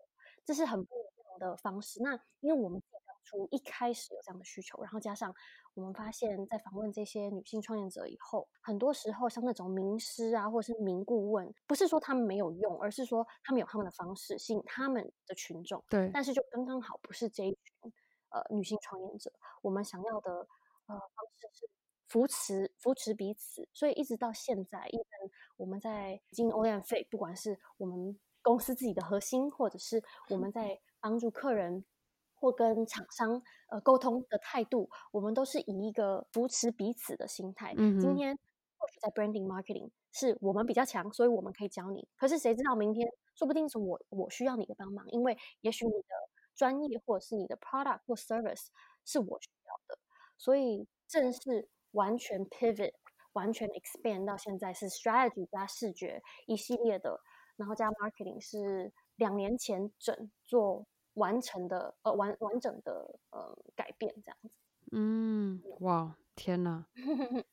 [0.45, 2.03] 这是很不一样的方式。
[2.03, 2.96] 那因为我们当
[3.27, 5.35] 初一开始有这样的需求，然后加上。
[5.75, 15.85] 我们发现，在访问这些女性创业者以后，很多时候像那种名师啊，或者是名顾问，不是说他们没有用，而是说他们有他们的方式吸引他们的群众。
[15.91, 17.93] 对，但是就刚刚好不是这一群
[18.31, 19.31] 呃女性创业者。
[19.61, 20.33] 我们想要的
[20.87, 21.69] 呃方式是
[22.09, 25.07] 扶持扶持彼此，所以一直到现在，因为
[25.59, 31.85] 我们在经营 Fake，不管是我们公司自己的核心，或者是我们在帮助客人。
[32.47, 37.75] 或跟厂商呃沟通的态度，我们都是以一个扶持彼此的心态。
[37.77, 38.39] 嗯，今天
[38.79, 42.07] 或许在 branding marketing 是我们比较强，所以我们可以教你。
[42.17, 43.05] 可是谁知道明天
[43.35, 46.09] 说不定是我我需要你的帮忙，因为也许你的
[46.55, 48.67] 专业或者是你的 product 或 service
[49.05, 49.99] 是我需要的。
[50.39, 52.93] 所以正是完全 pivot，
[53.33, 57.19] 完全 expand 到现在是 strategy 加视觉一系列的，
[57.57, 60.87] 然后加 marketing 是两年前整做。
[61.17, 64.51] 完成的呃完完整的呃改变这样子，
[64.93, 66.87] 嗯，哇，天哪，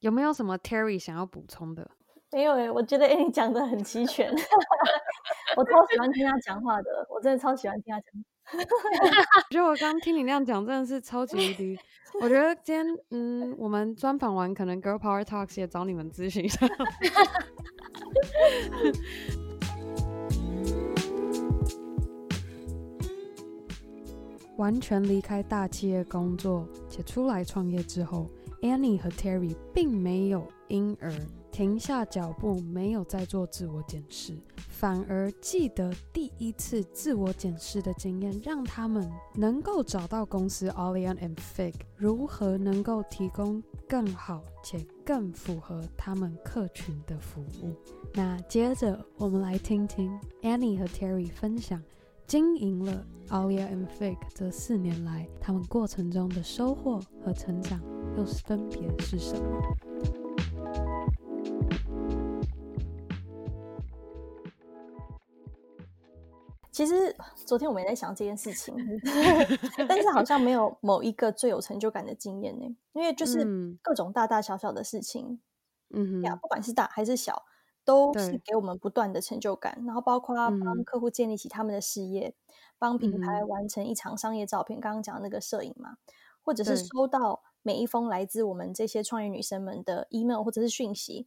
[0.00, 1.88] 有没有什么 Terry 想要补充的？
[2.32, 4.30] 没有诶，我觉得 Annie 讲的很齐全，
[5.56, 8.08] 我超喜欢听他讲话的，我真的超喜欢听他讲。
[8.52, 8.58] 我
[9.50, 11.76] 觉得我刚听你那样讲，真的是超级无敌。
[12.20, 16.66] 我觉得今天嗯，我们专访完，可能 Girl Power Talks 也找你们咨询一下。
[24.60, 28.28] 完全离开大企业工作且出来创业之后
[28.60, 31.10] ，Annie 和 Terry 并没有因而
[31.50, 34.36] 停下脚步，没有再做自我检视，
[34.68, 47.74] 反而记得第一次自我检视的经验，让他们能够找到公司 Allianz and Fig 如何能够提供更好且更符合他们客群的服务。
[48.12, 51.82] 那接着我们来听听 Annie 和 Terry 分享。
[52.30, 57.80] 经营了 Alia and Fake 这四年来，他们过程中的收获和成长
[58.16, 59.60] 又是分别是什么？
[66.70, 67.12] 其实
[67.44, 68.76] 昨天我们也在想这件事情，
[69.88, 73.44] 但是好像没有某一个最有成就感的经验呢，因为就是
[73.82, 75.40] 各种大大小小的事情，
[75.92, 77.44] 嗯呀，不管是大还是小。
[77.90, 82.32] 都是给我们不断的成就感，然后包括帮客户建立起他们的事业，
[82.78, 85.96] 帮、嗯、品牌完成一场商业照片，刚刚讲的那个摄影嘛，
[86.40, 91.26] 或者是收到每一封来自我们这些创业女生们的 email 或者是讯息，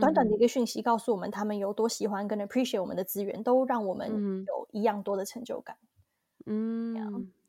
[0.00, 4.08] 短短的一个讯息告诉我们他们有多喜欢跟 appreciate 我们的资源，都让我们
[4.46, 5.76] 有一样多的成就感。
[6.46, 6.94] 嗯，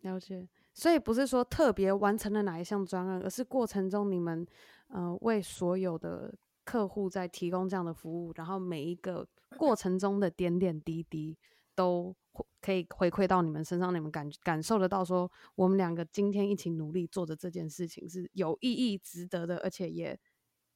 [0.01, 0.49] 了解。
[0.73, 4.45] 所以不是说特别完成了哪一项专案，而是过程中你们
[4.89, 6.33] 呃为所有的。
[6.63, 11.37] 客户在提供这样的服务，然后每一个过程中的点点滴滴
[11.75, 12.15] 都
[12.61, 20.19] 可以回馈到你们身上，你们感感受得到说，我们两个今天一起努力做的这件事情是有意义、值得的，而且也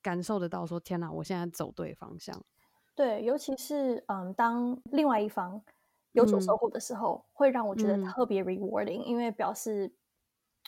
[0.02, 2.44] 感受得到说，天哪，我现在走对方向。
[2.96, 5.62] 对，尤其是嗯，当另外一方
[6.14, 9.94] 有所收获的时候，嗯、会让我觉得特别 rewarding，、嗯、因为表示。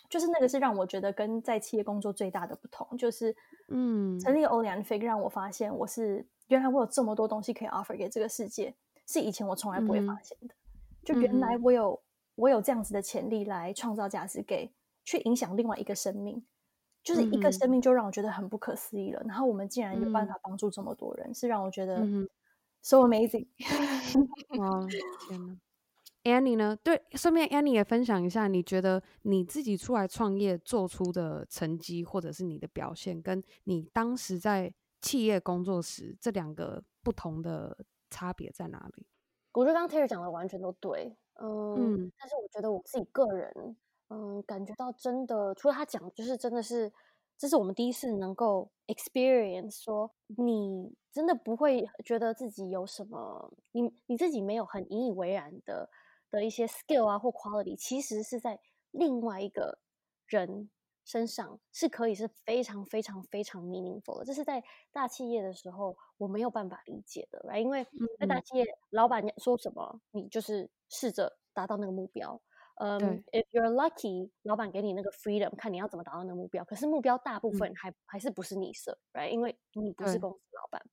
[0.09, 3.35] 就是那个是让我觉得跟在企业工作最大的不同，就是
[3.67, 8.73] 嗯，成立 Only on Fake 让我发现我是原来我有这么多东西可以 offer 给这个世界，
[9.05, 10.53] 是以前我从来不会发现的。
[10.53, 10.57] 嗯、
[11.03, 12.01] 就原来我有
[12.35, 14.71] 我有这样子的潜力来创造价值给，
[15.03, 16.45] 去影响另外一个生命，
[17.03, 19.21] 就是一个生命就让我觉得很不可思议了。
[19.25, 21.97] 然后我们竟然有办法帮助这么多人，是让我觉得
[22.81, 23.47] so amazing。
[24.57, 24.85] 哇，
[25.27, 25.57] 天哪
[26.27, 26.77] ！Annie 呢？
[26.83, 37.77] 对，顺便 Annie 也分享一下，你觉得你自己出来创业做出的成绩，或者是你的表现，跟你当时在企业工作时这两个不同的
[38.09, 39.07] 差别在哪里？
[39.53, 43.77] 我觉得刚刚 Terry 讲的完全都对，嗯，嗯，但是我觉得我自己个人，
[44.09, 46.91] 嗯，感觉到真的，除了他讲，就是真的是，
[47.37, 55.89] 这是我们第一次能够 experience，说你真的不会觉得自己有什么，你你自己没有很引以为然的。
[56.29, 58.59] 的一些 skill 啊或 quality，其实是在
[58.91, 59.79] 另外一个
[60.25, 60.69] 人
[61.05, 64.25] 身上是可以是非常非常非常 meaningful 的。
[64.25, 67.61] 这是在大企业的时候我没有办法理解的，right?
[67.61, 67.87] 因为
[68.19, 72.41] 在大企业，嗯、老板说什么，你就是试着达到那个目标。
[72.79, 76.63] 嗯、um,，if you're lucky，老板给你那个 freedom，看你要怎么达到那个目标。
[76.63, 79.29] 可是目标大部分还、嗯、还是不是你设，right?
[79.29, 80.79] 因为你不是公司老板。
[80.85, 80.91] 嗯，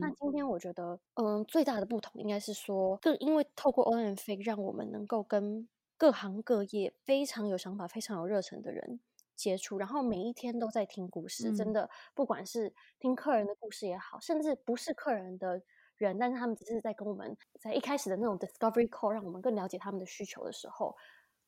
[0.00, 9.00] 那今天我觉得，嗯，最大的不同应该是说，更因为透过 and Fig，让我们能够跟各行各业非常有想法、非常有热忱的人
[9.34, 15.62] 接触，然后每一天都在听故事，嗯、真的，不管是听客人的故事也好，甚至不是客人的
[15.96, 20.94] 人，但是他们只是在跟我们在一开始的那种 discovery call，让我们更了解他们的需求的时候，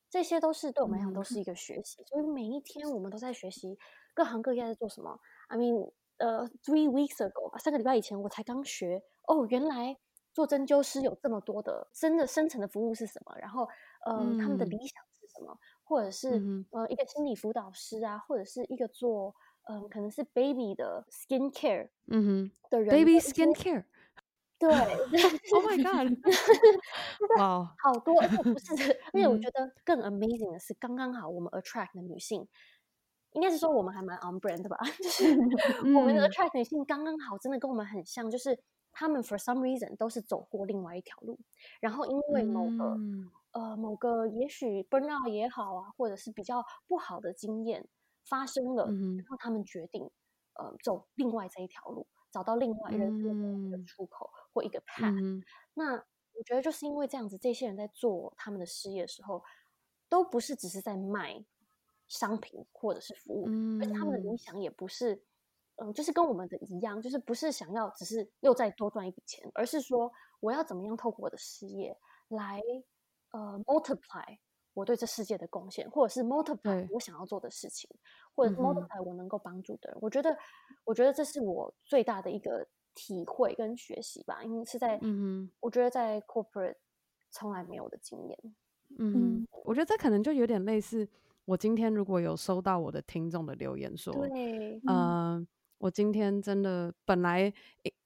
[0.09, 3.77] 这些都是对我们来讲都是一个学习，所以每一天我们都在学习
[4.13, 5.19] 各行各业在做什么。
[5.49, 9.01] I mean，呃，three weeks ago，三个礼拜以前我才刚学。
[9.27, 9.97] 哦，原来
[10.33, 13.67] 做针灸师有这么多的真的深层的服务是什么，然后
[14.05, 19.35] 呃、嗯，他们的理想是什么，或者是、嗯、呃一个心理辅导师啊，或者是一个做
[19.69, 23.83] 嗯、呃、可能是 baby 的 skin care 嗯哼的人，baby skin care。
[24.59, 24.67] 对，
[25.53, 26.17] Oh my God！
[27.37, 28.73] 哇，好多，而且不是，
[29.13, 32.47] 而且我觉得更 amazing 的是，刚刚好我们 attract 的女性，
[33.37, 35.37] 应该是说我们还蛮 on brand 的吧， 就是
[35.95, 38.59] 我们的 attract 女性刚刚好，真的跟我们很像，就是
[38.91, 41.39] 他们 for some reason 都是走过另外一条路，
[41.79, 47.87] 然后因为某个、嗯、呃某个也许 burnout 也好啊，或者是比较不好的经验
[48.25, 50.09] 发生了，嗯、然后他们决定
[50.55, 52.07] 呃走另外这一条路。
[52.29, 55.41] 找到另外人生的出口或一个 path，嗯，
[55.75, 59.41] 那我觉得就是因为这样子，这些人在做他们的事业的时候，
[60.09, 61.43] 都不是只是在卖
[62.07, 65.21] 商品或者是服务，嗯，而且他们的理想也不是，
[65.75, 71.97] 嗯，就是跟我们的一样，就是不是想要只是又再多赚一笔钱，而是说我要怎么样透过我的事业
[72.29, 72.61] 来
[73.31, 74.37] 呃 multiply。
[74.73, 77.89] 我对这世界的贡献，或者是 multiply 我想要做的事情，
[78.35, 80.37] 或者是 multiply 我能够帮助的人，嗯，我觉得，
[80.85, 86.75] 我觉得这是我最大的一个体会跟学习吧，因为是在，嗯，我觉得在 corporate
[87.31, 88.37] 从来没有的经验。
[88.99, 91.09] 嗯，嗯，我觉得这可能就有点类似，
[91.47, 97.53] 我今天如果有收到我的听众的留言说，对，嗯，呃，我今天真的本来。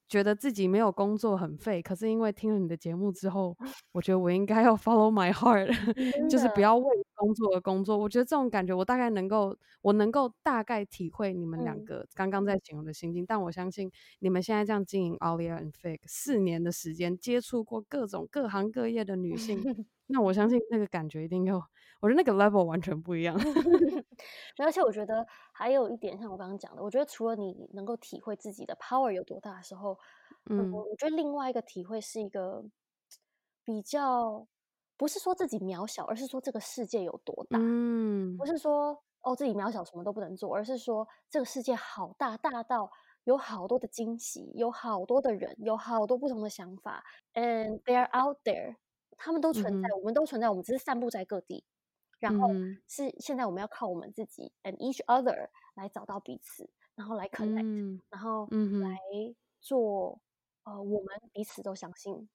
[0.07, 3.55] 觉得自己没有工作很废，可是因为听了你的节目之后，
[3.93, 5.67] 我觉得我应该要 follow my heart，
[6.29, 7.97] 就是不要为工作而工作。
[7.97, 13.23] 我觉得这种感觉，我大概能够，我能够大概体会你们两个刚刚在形容的心境。
[13.23, 19.63] 嗯、但我相信你们现在这样经营 Olia and Fake 四年的时间，接触过各种各行各业的女性，
[20.07, 21.63] 那我相信那个感觉一定有，
[22.01, 23.35] 我觉得那个 level 完全不一样。
[24.57, 29.97] 而且我觉得还有一点，像我刚刚讲的，我觉得除了你能够体会自己的 power 有多大的时候，
[30.49, 32.63] 嗯，我觉得另外一个体会是一个
[33.63, 34.47] 比较，
[34.97, 37.59] 不是说自己渺小，而是说这个世界有多大。
[37.59, 42.89] 嗯，不是说哦自己渺小什么都不能做，而是说这个世界好大，大到
[43.25, 47.03] 有好多的惊喜，有好多的人，有好多不同的想法
[47.35, 48.75] ，and they are out there，
[49.17, 51.63] 他们都存在，嗯，我们都存在，我们只是散布在各地。
[52.21, 52.47] 然后
[52.87, 58.95] 是现在我们要靠我们自己 and each other 来找到彼此，然后来 connect，、嗯、然后来
[59.59, 60.21] 做、
[60.65, 62.29] 嗯、呃我们彼此都相信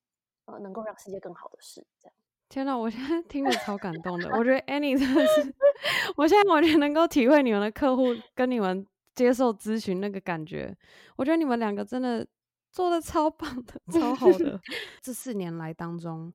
[0.46, 1.86] 呃能够让世界更好的事。
[2.00, 2.14] 这样，
[2.48, 4.28] 天哪，我现在 听着超感动的。
[4.36, 5.54] 我觉得 Annie 真的是，
[6.18, 10.76] 我现在完全能够体会你们的客户跟你们接受咨询那个感觉。
[11.16, 12.26] 我觉得你们两个真的
[12.72, 14.60] 做的超棒的，超好的。
[15.00, 16.34] 这四年来当中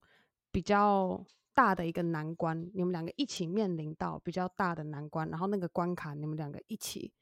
[0.54, 1.22] 比较。
[1.54, 7.14] 大的一个难关，你们两个一起面临到比较大的难关，然后那个关卡你们两个一起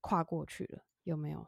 [0.00, 1.46] 跨过去了，有没有？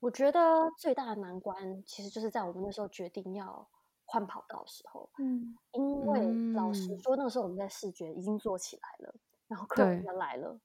[0.00, 3.68] 我觉得最大的难关其实就是在我们那时候决定要
[4.04, 9.14] 换跑道的时候，嗯，因为老实说，那个时候我们在视觉已经做起来了，
[9.48, 10.60] 然后客人也来了，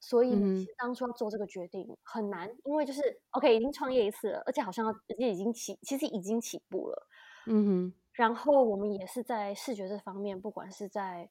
[0.00, 7.06] 所以其实当初要做这个决定很难，因为就是 OK 已经创业一次了，而且好像而且已经起，其实已经起步了，
[7.46, 7.94] 嗯哼。
[8.16, 11.28] 然后我们也是在视觉这方面，不管是在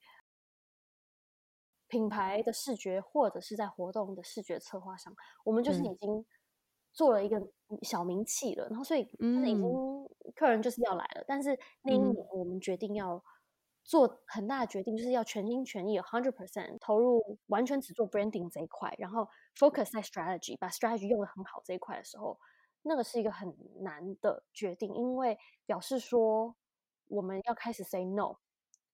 [1.87, 5.11] 品牌的视觉，或者是在活动的视觉策划上，
[5.43, 6.23] 我们就是已经
[6.93, 7.41] 做了一个
[7.81, 8.65] 小名气了。
[8.65, 9.63] 嗯、然后所以就是已经
[10.35, 11.21] 客人就是要来了。
[11.21, 13.23] 嗯、但是那一年我们决定要
[13.83, 22.39] 做很大的决定，就是要全心全意，hundred percent 投入，完全只做 branding 这一块，然后 focus 在 strategy，把 strategy 用的很好这一块的时候，
[22.83, 26.55] 那个是一个很难的决定，因为表示说。
[27.07, 28.37] 我们要开始 say no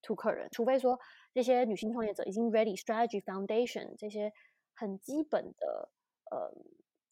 [0.02, 0.98] to 客人，除非说
[1.32, 4.32] 这些女性创业者已经 ready strategy foundation 这些
[4.74, 5.90] 很基本的
[6.30, 6.52] 呃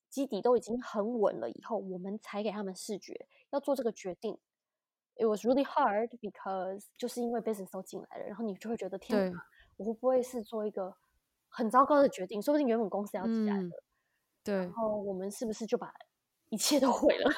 [0.09, 4.39] 基底都已经很稳了以后，我们才给他们视觉要做这个决定。
[5.17, 9.39] It was really hard because 就是因为 business 都进来了，然后你就会觉得天哪，
[9.77, 10.97] 我会不会是做一个
[11.49, 12.41] 很糟糕的决定？
[12.41, 13.71] 说不定原本公司要起来的，嗯，
[14.43, 15.93] 对，然后我们是不是就把
[16.49, 17.31] 一切都毁了？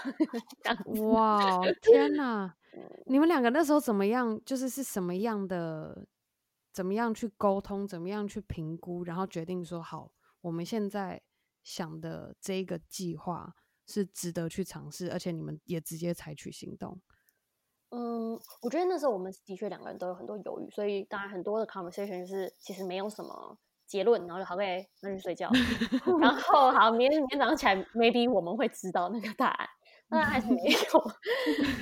[1.10, 2.56] 哇，天哪！
[3.07, 4.41] 你们两个那时候怎么样？
[4.45, 6.07] 就是是什么样的？
[6.73, 7.87] 怎么样去沟通？
[7.87, 9.05] 怎么样去评估？
[9.05, 10.11] 然后决定说好，
[10.41, 11.20] 我们现在
[11.62, 13.55] 想的这个计划，
[13.87, 16.99] 是值得去尝试，而且你们也直接采取行动？
[17.91, 25.51] 嗯，我觉得那时候我们的确两个人都有很多犹豫，所以当然很多的 conversation 就是其实没有什么结论，然后就好，OK，那就睡觉。
[26.18, 29.68] 然后好，明天明天早上起来，maybe 我们会知道那个答案，
[30.12, 31.12] 当然还是没有。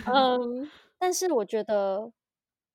[0.06, 2.10] 嗯，但是我觉得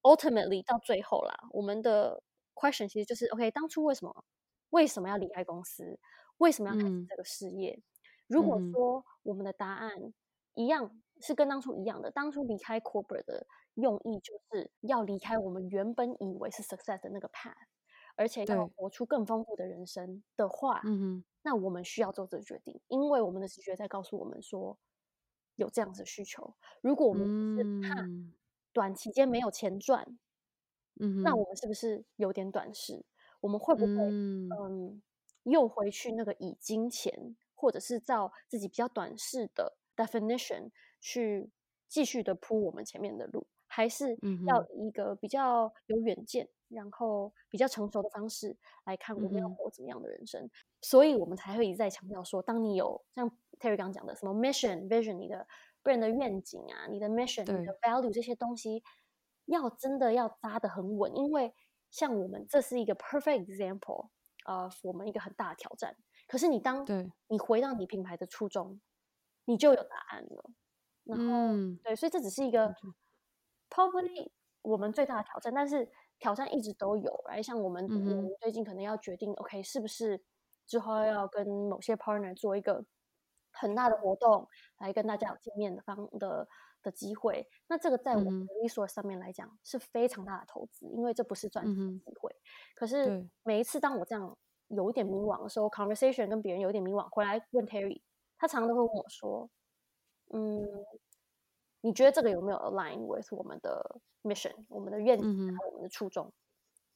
[0.04, 2.22] ultimately 到最后啦，我们的
[2.54, 4.26] question 其实就是 OK，当初为什么
[4.70, 5.98] 为什么要离开公司？
[6.38, 7.72] 为什么要开始这个事业？
[7.72, 7.84] 嗯、
[8.28, 9.92] 如果说我们的答案
[10.54, 11.02] 一样。
[11.22, 17.54] 是跟当初一样的，当初离开 corporate 的用意就是要离开我们原本以为是 success 的那个 path，
[18.18, 20.82] 而且要活出更丰富的人生的话，
[21.42, 24.78] 那我们需要做这个决定，因为我们的直觉在告诉我们说
[25.56, 26.56] 有这样子的需求。
[26.82, 28.04] 如果我们是怕
[28.74, 30.18] 短期间没有钱赚，
[31.00, 33.06] 嗯那我们是不是有点短视？
[33.42, 35.02] 我们会不会嗯，嗯
[35.44, 40.72] 又回去那个以金钱或者是照自己比较短视的 definition？
[41.02, 41.52] 去
[41.88, 43.46] 继续的铺我们前面的路，
[43.76, 44.18] 还是
[44.48, 48.56] 要一个比较有远见，然后比较成熟的方式
[48.86, 50.50] 来看我们要活怎么样的人生。
[50.82, 55.46] 所以我们才会一再强调说，当你有像 Terry 刚讲的什么 mission、vision，你的
[55.84, 58.82] 个人的愿景啊，你的 mission、你的 value 这些东西，
[59.44, 61.14] 要真的要扎得很稳。
[61.14, 61.54] 因为
[61.92, 64.08] 像我们这是一个 perfect example，
[64.46, 65.98] 呃，我们一个很大的挑战。
[66.30, 66.86] 可是你当
[67.28, 68.80] 你回到你品牌的初衷，
[69.44, 70.52] 你就有答案了。
[71.04, 72.74] 然后，嗯、对，所以这只是一个
[73.70, 74.30] probably
[74.62, 75.90] 我们最大的挑战，但是
[76.20, 77.24] 挑战一直都有。
[77.28, 80.24] 来，像我们，嗯、我们最近可能要决定，OK，是不是
[80.66, 82.84] 之后要跟某些 partner 做一个
[83.52, 84.48] 很大的活动，
[84.80, 86.48] 来跟大家有见面的方的
[86.82, 87.48] 的机会？
[87.68, 92.32] 那这个在我们的 resource 上面来讲是非常大的投资，因为这不是赚钱的机会。
[92.32, 92.42] 嗯、
[92.76, 94.38] 可是每一次当我这样
[94.70, 98.02] 有一点迷惘的时候，conversation 跟别人有一点迷惘，回来问 Terry，
[98.38, 99.50] 他常常都会问我说。
[100.34, 100.68] 嗯，
[101.86, 106.34] 你觉得这个有没有 align with 我们的 mission、我们的愿景和我们的初衷？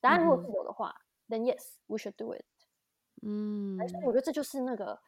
[0.02, 0.96] 答案如果是有的话、
[1.28, 2.44] 嗯、，then yes, we should do it。
[3.22, 5.00] 嗯，所以我觉得这就是那个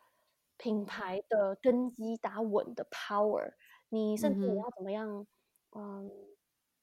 [0.58, 3.54] 品牌的根基打稳的 power。
[3.90, 5.26] 你甚至你要怎么样？
[5.72, 6.12] 嗯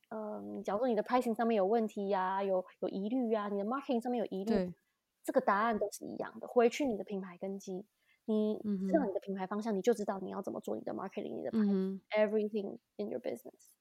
[0.09, 4.75] 嗯，假如说你的 pricing 上面有问题呀、啊，有有疑虑呀，你的 marketing 上面有疑虑，
[5.23, 6.49] 这个答案都是一样的。
[6.49, 7.87] 回去你的品牌根基。
[8.29, 11.51] 你知道你的品牌方向，你就知道你要怎么做你的 marketing，你的
[12.17, 13.73] everything in your business。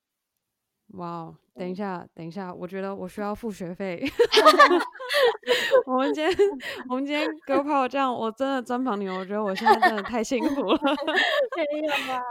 [0.93, 4.01] 哇，wow, 等一下，等一下，我觉得我需要付学费。
[5.85, 6.37] 我们今天，
[6.89, 10.79] 我们今天 Girl Power 这样，我真的专访你，我觉得我现在真的太幸福了。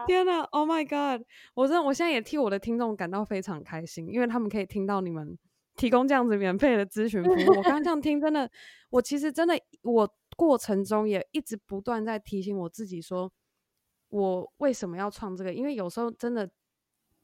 [0.07, 1.23] 天哪，Oh my God！
[1.55, 5.37] 我真的，我现在也替我的听众感到非常开心，因为他们可以听到你们
[5.75, 7.57] 提供这样子免费的咨询服务。
[7.59, 8.51] 我刚刚这样听，真的，
[8.89, 10.11] 我其实真的我。
[10.37, 13.33] 过程中也一直不断在提醒我自己说，
[14.11, 15.53] 我为什么要创这个？
[15.53, 16.49] 因为有时候真的，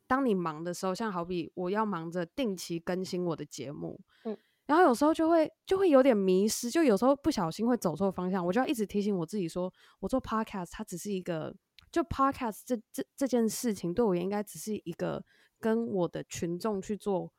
[0.06, 4.36] 当你忙的时候，像好比我要忙着定期更新我的节目，嗯，
[4.66, 11.54] 然后有时候就会就会有点迷失，就有时候不小心会走错方向，我就要一直提醒我自己说，我做 podcast 它只是一个，
[11.90, 15.22] 就 podcast 这这这件事情对我也应该只是一个
[15.60, 17.30] 跟我的群众去做，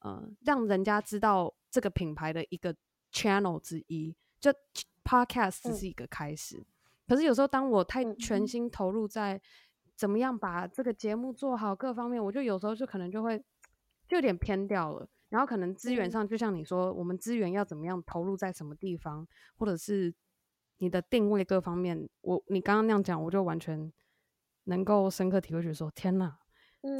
[0.00, 2.76] 呃，让人家知道这个品牌的一个
[3.10, 4.52] channel 之一，就。
[5.04, 6.66] Podcast 只是一个开始，嗯、
[7.08, 9.40] 可是有时候当我太全心投入在
[9.96, 13.38] 怎么样把这个节目做好各方面，我就有时候就可能就会
[14.08, 15.08] 就有点偏掉了。
[15.28, 19.26] 然后可能资源上，就像你说，我们资源要怎么样投入在什么地方，
[19.56, 20.14] 或者是
[20.76, 23.90] 你的定位各方面，我你刚刚那样讲，我就完全
[24.64, 26.38] 能够深刻体会，觉得说天哪，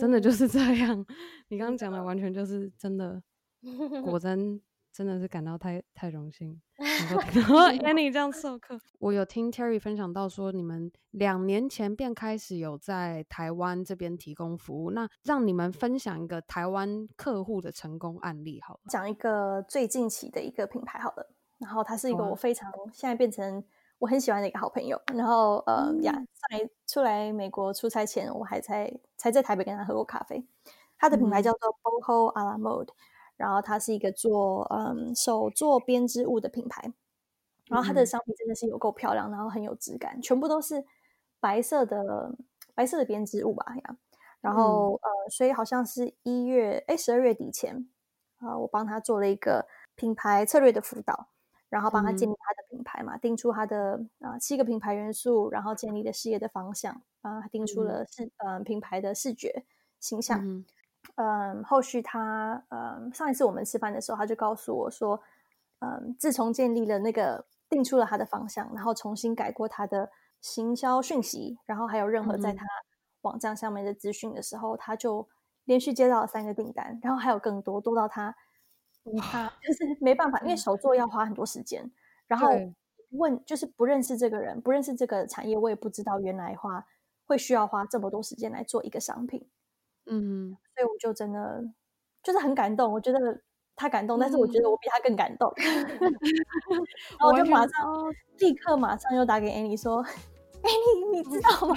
[0.00, 1.04] 真的就是这样。
[1.48, 3.22] 你刚刚讲的完全就是真的，
[4.02, 4.60] 果真。
[4.92, 7.48] 真的是感到太太荣幸， 能够听 到
[7.88, 8.78] Annie 这样授课。
[8.98, 21.26] 我有听 Terry 分享到说，你们两年前便开始有在台湾这边提供服务，那让你们分享一个台湾客户的成功案例好了，讲一个最近期的一个品牌好了，
[21.58, 23.64] 然后它是一个我非常现在变成
[23.98, 26.12] 我很喜欢的一个好朋友，然后呃呀，
[26.50, 30.46] 在出来美国出差前，我还在才在台北跟他喝过咖啡。
[30.98, 32.90] 他的品牌叫做 Boho a la Mode。
[33.42, 36.80] 然后它是一个做嗯手做编织物的品牌，
[37.66, 40.84] 然后它的商品真的是有够漂亮，然后很有质感，全部都是
[41.40, 42.32] 白色的
[42.72, 43.96] 白色的编织物吧呀。
[44.40, 47.88] 然后、嗯、呃，所以好像是一月哎十二月底前
[48.38, 49.66] 啊、呃，我帮他做了一个
[49.96, 51.26] 品牌策略的辅导，
[51.68, 59.64] 然后帮他建立他的品牌嘛，嗯、定出他的啊、呃、七个品牌元素，然后建立的事业的方向，帮他定出了视嗯、呃、品牌的视觉
[59.98, 60.38] 形象。
[60.46, 60.64] 嗯
[61.16, 65.20] 嗯，后续他嗯，上一次我们吃饭的时候，他就告诉我说，
[65.80, 72.64] 嗯，自从建立了那个定出了他的方向，然后重新改过他的行销讯息，然后还有任何在他
[73.22, 75.28] 网站上面的资讯的时候，嗯、他就
[75.64, 78.34] 连续接到了三个订单，然后还有更多，多到他
[79.20, 81.90] 他就是没办法，因为手做要花很多时间，
[82.26, 82.48] 然后
[83.10, 86.86] 问就是不认识这个人，不认识这个产业，我也不知道原来花
[87.26, 89.48] 会需要花这么多时间来做一个商品，
[90.06, 91.62] 嗯，所以我就真的
[92.22, 93.18] 就是很感动，我觉得。
[93.74, 95.50] 他感动，但是我觉得我比他更感动。
[95.56, 95.64] 嗯、
[97.18, 97.72] 然后我就马上
[98.38, 100.04] 立刻马上又打给 Annie 说：
[100.62, 101.74] “Annie，你知道吗？”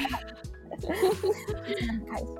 [0.78, 2.36] 真 的很开心。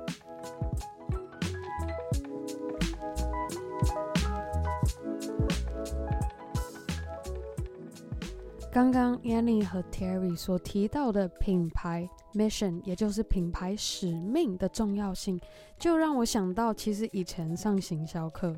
[8.76, 15.40] 刚刚 Annie 和 Terry 所提到的品牌 mission，也就是品牌使命的重要性，
[15.78, 18.54] 就让我想到，其实以前上行销课。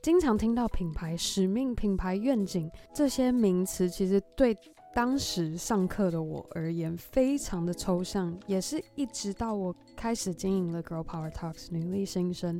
[0.00, 4.56] 经常听到品牌使命、品牌愿景这些名词，其实对
[4.94, 12.58] 当时上课的我而言非常的抽象，也是一直到我开始经营了 Girl Power Talks 女力新生，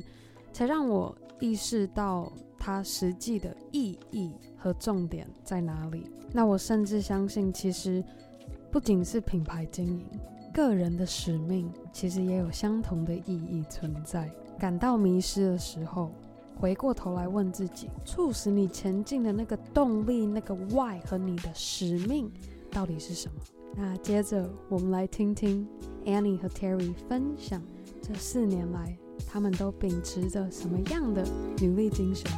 [0.51, 6.09] 才让我意识到它实际的意义和重点在哪里。
[6.31, 8.03] 那我甚至相信，其实
[8.71, 10.05] 不仅是品牌经营，
[10.53, 14.31] 个人的使命其实也有相同的意义存在。
[14.57, 16.11] 感到迷失的时候，
[16.55, 22.31] 回过头来问自己，促使你前进的那个动力、那个 why 和你的使命
[22.69, 23.41] 到底是什么？
[23.75, 25.67] 那接着我们来听听
[26.05, 27.61] Annie 和 Terry 分享
[28.01, 28.97] 这四年来
[29.27, 31.23] 他们都秉持着什么样的
[31.61, 32.29] 努力精神。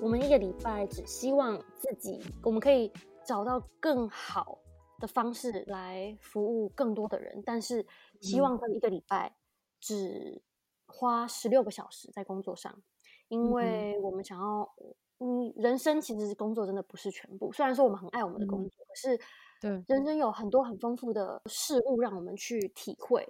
[0.00, 2.90] 我们一个礼拜只希望自己，我们可以
[3.26, 4.58] 找到更好
[4.98, 7.86] 的方式来服务更多的人，但是
[8.20, 9.36] 希望这一个礼拜
[9.80, 10.42] 只
[10.86, 12.82] 花十六个小时在工作上，
[13.28, 14.72] 因为我们想要，
[15.20, 17.50] 嗯，人生其实是工作真的不是全部。
[17.52, 19.20] 虽然说我们很爱我们的工作，可是
[19.60, 23.26] 对人生有很多很丰富的事物让我们去体会，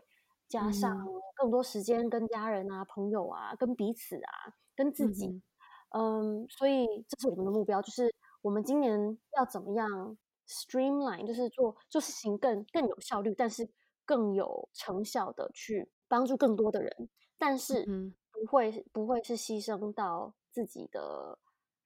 [0.48, 0.96] 加上
[1.36, 5.40] 更多时间跟家人啊、朋友啊、跟彼此啊、跟自己，
[5.96, 10.16] 嗯，所以这是我们的目标，就是我们今年要怎么样
[10.46, 13.68] ？Streamline 就是做做事情更更有效率，但是
[14.04, 17.08] 更有成效的去帮助更多的人，
[17.38, 17.84] 但是
[18.30, 21.38] 不会、嗯、不会是牺牲到自己的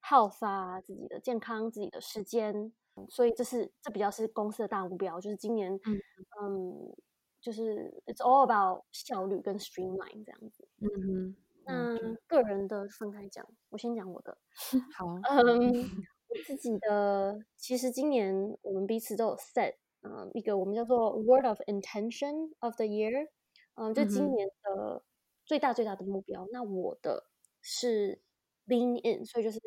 [0.03, 2.73] health 啊，自己的健康、自己的时间，
[3.09, 6.01] 所以这是这比较是公司的大目标，就是今年嗯，
[6.43, 6.97] 嗯
[7.41, 10.69] 就是 It's all about 效率跟 Streamline 这样子。
[10.81, 14.37] 嗯哼，那个人的分开讲，我先讲我的。
[14.97, 16.07] 好，嗯。
[16.33, 23.29] 我自己的其实今年我们彼此都有 set，嗯，一个我们叫做 word of intention of the year，
[23.75, 25.03] 嗯，就今年的
[25.45, 26.47] 最大最大的目标。
[26.47, 27.27] 嗯、那我的
[27.61, 28.23] 是
[28.67, 29.61] lean in，所以就是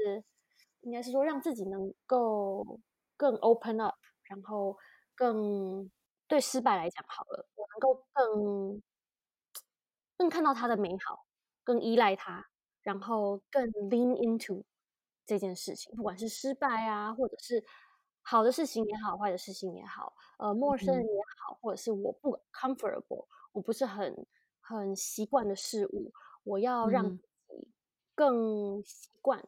[0.81, 2.79] 应该是说让自己能够
[3.17, 4.77] 更 open up，然后
[5.15, 5.89] 更
[6.27, 8.81] 对失败来讲好了，我能够更
[10.17, 11.25] 更看到它的美好，
[11.63, 12.45] 更依赖它，
[12.81, 14.63] 然后更 lean into。
[15.27, 17.65] 这件事情，不管是失败啊，或者是
[18.21, 24.27] 好的事情也好，坏的事情也好，呃，陌生人也好，或者是我不 comfortable，我不是很
[24.61, 27.19] 很习惯的事物，我要让
[28.15, 29.43] 更习惯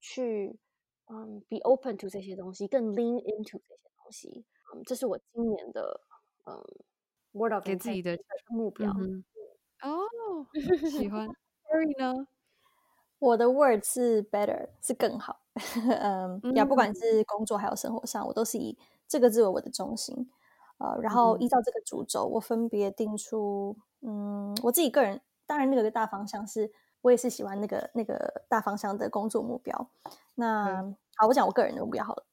[0.00, 0.58] 去，
[1.06, 4.44] 嗯，be open to 这些东西，更 lean into 这些东西，
[4.74, 6.00] 嗯，这是我今年的
[6.46, 6.56] 嗯
[7.32, 8.16] ，word of 给自己的
[8.48, 8.90] 目标。
[9.82, 10.46] 哦，
[10.90, 11.28] 喜欢。
[11.70, 12.26] Harry 呢？
[13.18, 15.40] 我的 word 是 better，是更好。
[16.00, 18.76] 嗯，呀，不管是工作还有生活上，我都是以
[19.08, 20.30] 这个字为我的中心。
[20.78, 26.72] 呃，然后依照这个主轴，我分别定出，嗯，我自己个人，当然那个大方向是，
[27.02, 29.90] 我也是喜欢那个那个大方向的工作目标。
[30.34, 32.24] 那、嗯、好，我讲我个人的目标好了。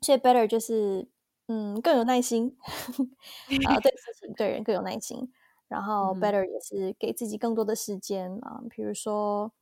[0.00, 1.06] 所以 better 就是，
[1.48, 2.56] 嗯，更有耐心，
[3.68, 5.30] 啊，对事情对人更有耐心。
[5.68, 9.52] 然后 better 也是给自己更多的时间啊，比如说。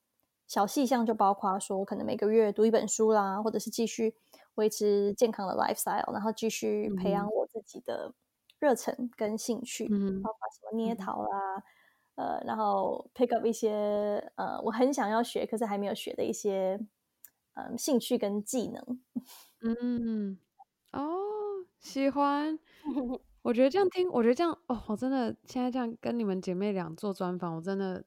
[0.46, 4.14] 小细项就包括说，可能每个月读一本书啦，或者是继续
[4.56, 8.12] 维持健康的 lifestyle，然后继续培养我自己的
[8.58, 11.62] 热忱跟兴趣，嗯、包括什么捏陶啦，嗯、
[12.16, 16.78] 呃，然后 pick up 一些呃我很想要学可是还没有学的一些
[17.54, 19.00] 嗯、呃、兴趣跟技能。
[19.62, 20.38] 嗯，
[20.92, 21.16] 哦，
[21.80, 22.58] 喜欢。
[23.42, 28.04] 我觉得这样听，我觉得这样哦，我真的现在这样跟你们姐妹俩做专访，我真的。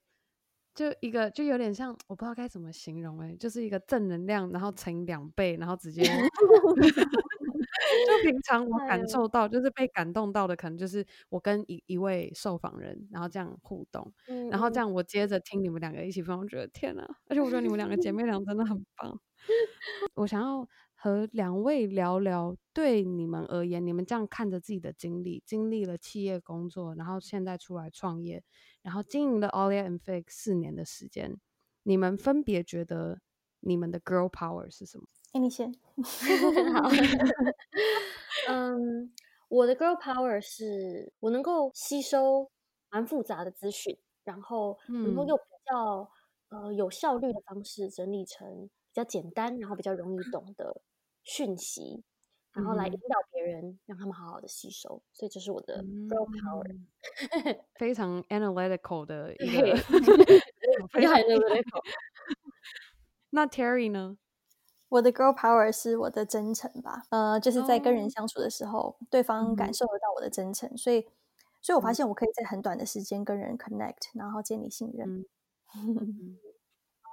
[0.78, 6.04] 就一个就有点像，我不知道该怎么形容哎、欸，就是一个正能量，然后乘以两倍，然后直接。
[8.06, 17.04] 就平常我感受到，就是被感动到的，可能就是我跟一一位受访人，然后这样互动，嗯、然后这样我接着听你们两个一起分享，我觉得天哪！
[17.28, 19.20] 而且我觉得你们两个姐妹俩真的很棒。
[20.16, 20.68] 我想要
[21.00, 28.44] 和两位聊聊，对你们而言，你们这样看着自己的经历，经历了企业工作，然后现在出来创业，
[28.82, 31.38] 然后经营了 Olia and Fig 四年的时间，
[31.84, 33.22] 你们分别觉得
[33.60, 35.06] 你们的 Girl Power 是什么？
[35.34, 35.72] 哎，你先。
[36.74, 36.90] 好。
[38.50, 39.14] 嗯，
[39.50, 42.50] 我的 Girl Power 是我能够吸收
[42.90, 46.10] 蛮复杂的资讯，然后能够用比较、
[46.50, 50.82] 嗯、呃有效率的方式整理成比较简单，然后比较容易懂的
[51.28, 52.04] 讯息，
[52.54, 55.02] 然后来引导别人，让他们好好的吸收。
[55.12, 59.76] 所以这是我的 Girl Power，、嗯、非常 analytical 的 一个，
[60.92, 61.84] 非常 analytical。
[63.32, 64.18] 那 Terry 呢？
[64.90, 68.96] 我的 girl power 是我的真诚吧，呃，就是在跟人相处的时候，oh.
[69.12, 71.02] 对方感受得到我的真诚，所以，
[71.62, 75.26] 所以我发现我可以在很短的时间跟人 connect，然后建立信任。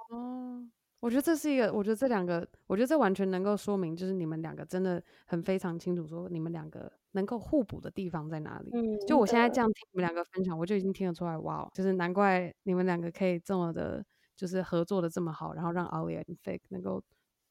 [0.09, 0.69] 哦，
[1.05, 8.71] 我觉得这是一个，我觉得这两个，我觉得这完全能够说明，就是你们两个真的很非常清楚，说你们两个能够互补的地方在哪里。
[8.73, 14.03] 嗯，就我现在这样听你们两个分享，我就已经听得出来，哇，就是难怪你们两个可以这么的，
[14.35, 17.03] 就是合作的这么好，然后让 Olia and Fig 能够。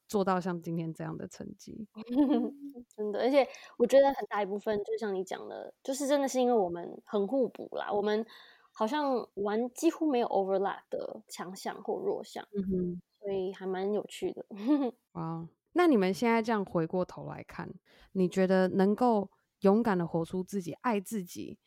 [0.06, 1.88] 做到像今天这样的成绩，
[2.94, 3.48] 真的，而且
[3.78, 7.90] 我觉得很大一部分，就像你讲的，就是真的是因为我们很互补啦。
[7.90, 8.24] 我们
[8.70, 14.44] 好像玩几乎没有 overlap 的强项或弱项，嗯哼，所以还蛮有趣的。
[15.12, 17.72] 哇，那你们现在这样回过头来看，
[18.12, 21.58] 你觉得能够勇敢的活出自己、爱自己，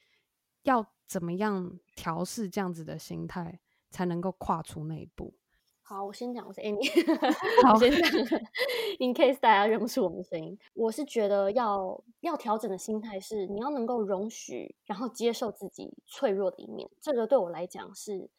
[0.62, 5.34] 要怎么样调试这样子的心态，才能够跨出那一步？
[5.82, 6.86] 好，我先讲，我是 Annie。
[7.66, 8.12] 好，我先讲，
[8.99, 16.88] In case 大家认不出我们的声音，我是觉得要要调整的心态是，你要能够容许，然后接受自己脆弱的一面。
[17.01, 18.30] 这个对我来讲是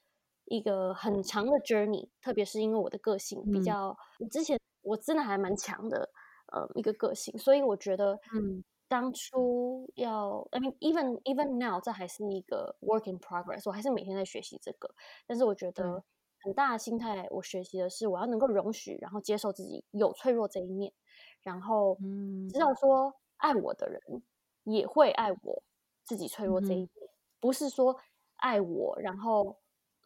[0.49, 6.11] 一个很长的 journey，特别是因为我的个性比较，嗯、之前我真的还蛮强的，
[6.53, 14.89] 呃，一个个性，所以我觉得，嗯，当初要，I mean even even now，这还是一个 work in progress，我还是每天在学习这个，
[15.27, 15.85] 但是我觉得。
[15.85, 16.03] 嗯
[16.41, 20.93] 很大的心态，我学习的是我要能够容许，然后接受自己有脆弱这一面，
[21.43, 21.99] 然后
[22.49, 24.01] 知道说爱我的人
[24.63, 25.63] 也会爱我
[26.05, 27.09] 自己脆弱这一面，嗯、
[27.41, 27.97] 不是说
[28.37, 29.57] 爱我，然后嗯、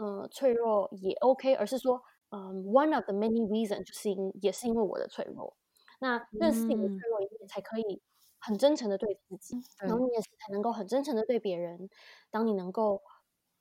[0.02, 5.56] 呃、脆弱也 OK，而是说嗯、呃、one of the many reasons 就是因也是因为我的脆弱，
[6.00, 8.02] 那认识你的脆弱一面才可以
[8.38, 11.88] 很真诚的对自己，然后你也是才能够很真诚的对别人，
[12.30, 13.02] 当你能够。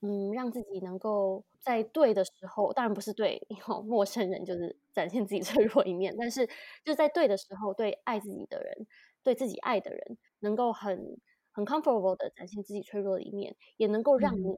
[0.03, 3.39] 嗯，让自己能够在对的时候，当然不是对
[3.85, 6.49] 陌生人，就是展现自己脆弱一面，但是
[6.83, 8.87] 就在对的时候，对爱自己的人，
[9.21, 11.19] 对自己爱的人，能够很
[11.51, 14.57] 很 comfortable 的展现自己脆弱的一面，也能够让你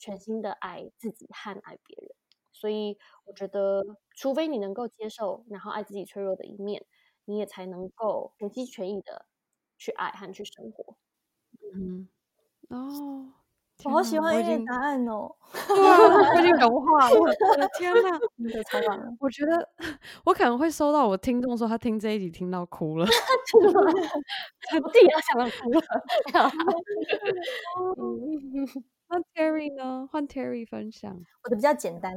[0.00, 2.10] 全心的爱自己和爱别人。
[2.52, 3.84] 所以我觉得，
[4.16, 6.84] 除非你能够接受，然后爱自己脆弱的一面，
[7.26, 9.26] 你也才能够全心全意的
[9.78, 10.96] 去爱和去生活。
[11.74, 12.08] 嗯，
[12.70, 13.32] 哦。
[13.84, 15.34] 我好喜欢 A 的答案哦！
[15.66, 15.96] 对啊，
[16.36, 17.18] 我已经 融化了。
[17.18, 17.26] 我
[17.56, 19.06] 的天哪，真的超棒了！
[19.18, 19.66] 我觉得
[20.26, 23.06] 我可能会收到我听众说他听这一集听到哭了，
[24.82, 25.80] 我自己要想到哭了。
[29.10, 30.08] 那 Terry 呢？
[30.10, 31.14] 换 Terry 分享。
[31.44, 32.16] 我的比较简单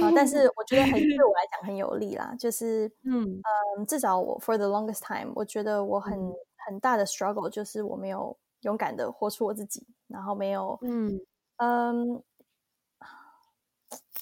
[0.00, 2.34] 啊，但是我觉得很对我来讲很有利啦。
[2.38, 3.40] 就是 嗯
[3.78, 6.18] 嗯，至少我 for the longest time，我觉得我很
[6.66, 8.36] 很大的 struggle 就是我没有。
[8.62, 11.20] 勇敢的活出我自己，然后没有，嗯
[11.56, 12.22] 嗯，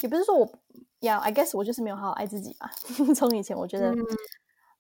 [0.01, 0.51] 也不是说我
[1.01, 2.71] 要，I guess 我就是没有好好爱自己吧。
[3.15, 4.07] 从以前我觉得，嗯，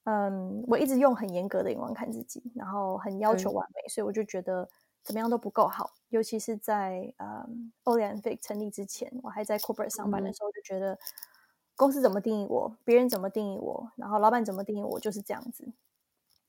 [0.04, 4.66] 嗯，我一直用很严格的眼光看自己，然后很要求完美，所以我就觉得
[5.02, 5.92] 怎么样都不够好。
[6.08, 7.46] 尤其是在呃
[7.84, 10.98] Fig 成立之前，我还在 corporate 上班的时候，就觉得
[11.76, 15.72] 公司怎么定义我，别人怎么定义我，然后老板怎么定义我，就是这样子。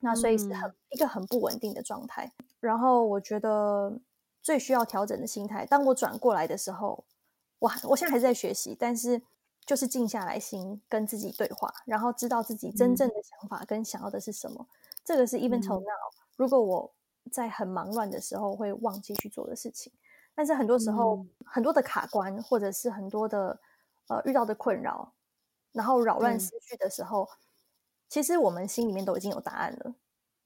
[0.00, 2.32] 那所以是很一个很不稳定的状态。
[2.58, 4.00] 然后我觉得
[4.42, 7.04] 最需要调整的心态，当我转过来的时候，
[7.60, 9.22] 我我现在还是在学习，但是
[9.64, 14.66] 就是静下来心跟自己对话，然后知道自己真正的想法跟想要的是什么。
[15.04, 16.92] 这个是 even till now，如果我
[17.30, 19.92] 在很忙乱的时候会忘记去做的事情。
[20.34, 23.60] 但是很多时候很多的卡关，或者是很多的
[24.08, 25.12] 呃遇到的困扰，
[25.72, 27.28] 然后扰乱思绪的时候。
[28.08, 29.94] 其实我们心里面都已经有答案了，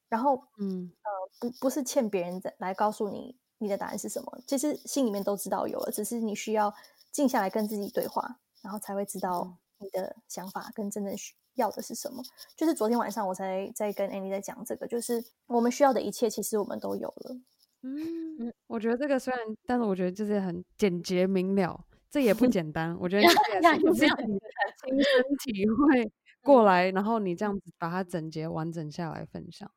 [0.09, 1.11] 然后，嗯，呃，
[1.41, 6.73] 不，不是欠别人来告诉你你的答案是什么，其实心里面都知道有了，只是你需要
[7.11, 12.23] 静下来跟自己对话，然后才会知道你的想法跟真正需要的是什么。
[12.57, 17.37] 就是昨天晚上我才在跟 Annie 在讲这个，就是我们需要的一切，其实我们都有了。
[17.83, 22.97] 嗯，我觉得这个虽然，但是我觉得就是很简洁明了，这也不简单。
[22.99, 23.29] 我觉得这
[23.75, 26.11] 也是这样亲身 体会
[26.43, 29.71] 过来，然后你这样子把它整洁完整下来分享。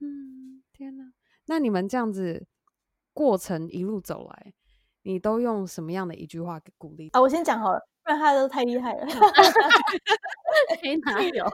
[0.00, 1.12] 嗯，天哪，
[1.46, 2.46] 那你们这样子
[3.12, 4.52] 过程一路走来，
[5.02, 7.10] 你都用什么样的一句话给鼓励？
[7.10, 9.06] 啊，我先讲好了，不然他都太厉害了。
[10.82, 11.44] 没哪有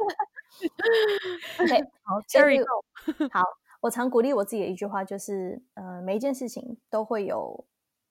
[1.61, 2.63] ？OK，好，Cherry，
[3.33, 3.43] 好。
[3.81, 7.65] 我常鼓励我自己的一句话就是，呃，每一件事情都会有，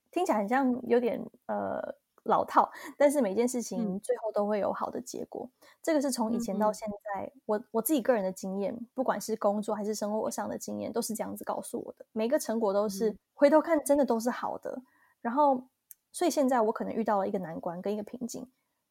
[0.10, 1.80] 听起来很像有点呃
[2.24, 5.48] 老套，但是每件事情最后都会有好的结果。
[5.48, 12.06] 嗯、这个是从以前到现在，嗯、我我自己个人的经验，不管是工作还是生活上的经验，都是这样子告诉我的。
[12.14, 14.82] 每个成果都是、嗯、回头看，真的都是好的。
[15.22, 15.64] 然后，
[16.12, 18.48] 所以现在我可能遇到了一个难关跟一个瓶颈，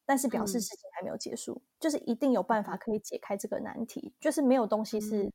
[0.06, 5.24] 但是表示事情还没有结束，嗯、就是一定有办法可以解开这个难题，就是没有东西是。
[5.24, 5.32] 嗯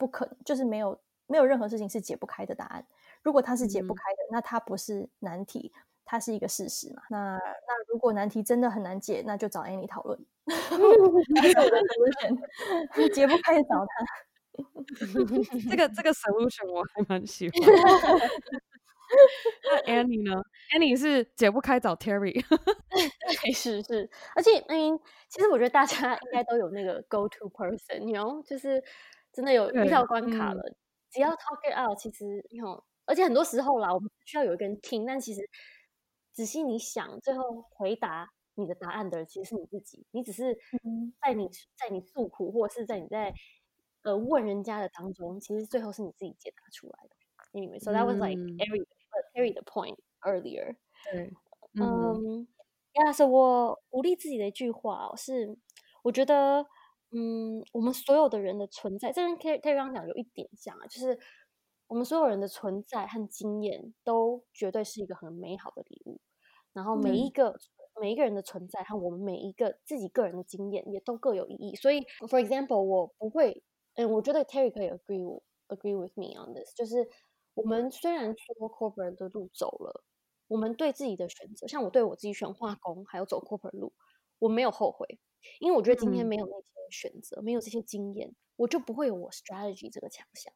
[0.00, 0.96] 不可，就是没有
[1.26, 2.86] 没有任何事情是解不开的答案。
[3.20, 5.72] 如果它是解不开的，嗯、那它不是难题，
[6.04, 7.02] 它是一个事实嘛。
[7.10, 10.24] 那那如果难题真的很难解，那就找 Annie 讨论。
[13.12, 14.06] 解不开找他。
[15.68, 17.60] 这个这个 solution 我还蛮喜欢。
[19.86, 20.42] 那 Annie 呢
[20.76, 22.44] ？Annie 是解不开找 Terry。
[23.54, 24.98] 是是，而且嗯，
[25.28, 28.82] 其实我觉得大家应该都有那个 go to person，you know，就是。
[29.30, 30.76] 真的有遇到关卡了，嗯、
[31.10, 35.48] 只要 talk it out，其实有，而且很多时候啦，我们需要有一个人听，但其实
[36.32, 40.56] 仔细你想，最后回答你的答案的人其实是你自己，你只是
[41.20, 43.32] 在你在你诉苦，或者是在你在
[44.02, 47.14] 呃问人家的当中，其实最后是你自己解答出来的。
[47.52, 48.84] Anyway, so that was like every
[49.38, 50.76] every the point earlier。
[51.12, 51.32] 对，
[51.74, 52.46] 嗯，
[52.94, 55.56] 呀，是我鼓励自己的一句话是，
[56.02, 56.66] 我觉得。
[57.10, 61.18] 嗯，我们所有的人的存在，这跟 Terry 刚刚讲有一点像啊，就是
[61.86, 66.20] 我们所有人的存在和经验都绝对是一个很美好的礼物。
[66.74, 67.58] 然后每一个、嗯、
[68.02, 71.74] 每一个人的存在和我们每一个自己个人的经验也都各有意义。
[71.76, 73.62] 所以，for example，我不会，
[73.94, 77.08] 嗯，我觉得 Terry 可以 agree agree with me on this，就是
[77.58, 80.04] 我们虽然说 corporate 的路走了，
[80.46, 83.92] 我们对自己的选择，像我对我自己选化工，还有走 corporate 路，
[84.38, 85.18] 我没有后悔。
[85.60, 90.52] 因为我觉得今天没有那些选择，嗯、没有这些经验，我就不会有我 strategy 这个强项。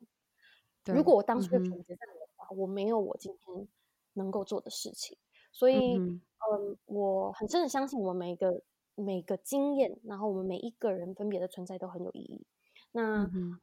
[0.95, 3.69] 如果我当初的选择在的话，嗯、我没有我今天
[4.15, 5.19] 能够做的事情。
[5.53, 8.63] 所以，嗯，嗯，我很真的相信我们每一个
[8.95, 12.47] 每个经验，然后我们每一个人分别的存在都很有意义。
[12.93, 13.59] 那，嗯，嗯，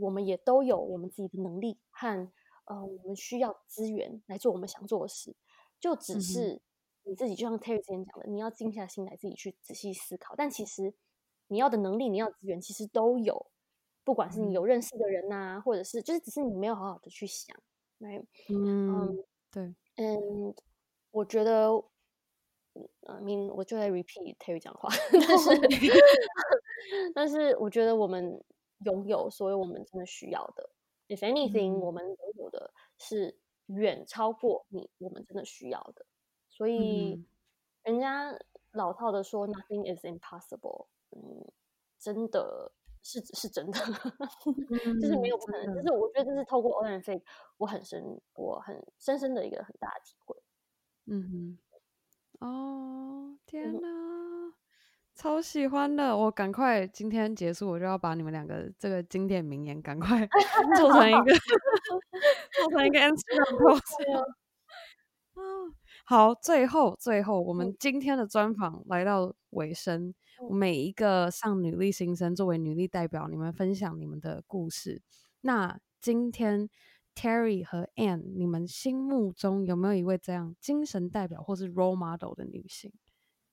[0.00, 2.30] 我们也都有我们自己的能力和
[2.64, 5.34] 呃，我们需要资源来做我们想做的事，
[5.80, 6.60] 就只是。
[7.04, 10.34] 你自己就像 Terry 之前讲的，你要静下心来自己去仔细思考。
[10.36, 10.92] 但其实
[11.46, 13.46] 你要的能力、你要的资源，其实都有。
[14.04, 17.56] 不管是你有认识的人呐、或者是就是只是你没有好好的去想。
[18.00, 20.54] 来，嗯，对，嗯，
[21.10, 21.70] 我觉得，
[22.74, 24.90] 嗯，mean, 我就在 repeat Terry 讲话，
[25.26, 25.50] 但是
[27.14, 28.38] 但是我觉得我们
[28.84, 30.70] 拥有所有我们真的需要的。
[31.08, 36.04] If anything，、嗯、我们拥有的是远超过你我们真的需要的。
[36.48, 37.24] 所以，
[37.82, 38.38] 人家
[38.72, 41.50] 老套的说 “nothing is impossible”，嗯，
[41.98, 42.72] 真的
[43.02, 43.78] 是是真的，
[45.00, 45.74] 就是没有不可能。
[45.74, 47.22] 就是我觉得这是透过 Owen Fake，
[47.56, 50.36] 我很深，我很深深的一个很大的体会。
[51.06, 51.58] 嗯
[52.40, 54.54] 哼，哦，天哪，嗯、
[55.18, 56.16] 超喜欢的！
[56.16, 60.24] 我赶快今天结束，我就要把你们两个这个经典名言赶快
[60.78, 61.34] 做成一个，
[62.54, 63.82] 做成一个 Instagram post。
[66.06, 70.14] 好，最后最后，我们今天的专访来到尾声。
[70.40, 75.02] 嗯、每一个上女力新生作为女力代表，你们分享你们的故事。
[75.40, 76.70] 那今天
[77.16, 82.92] Terry 和 Ann，你们心目中有没有一位这样精神代表或是 role model 的女性？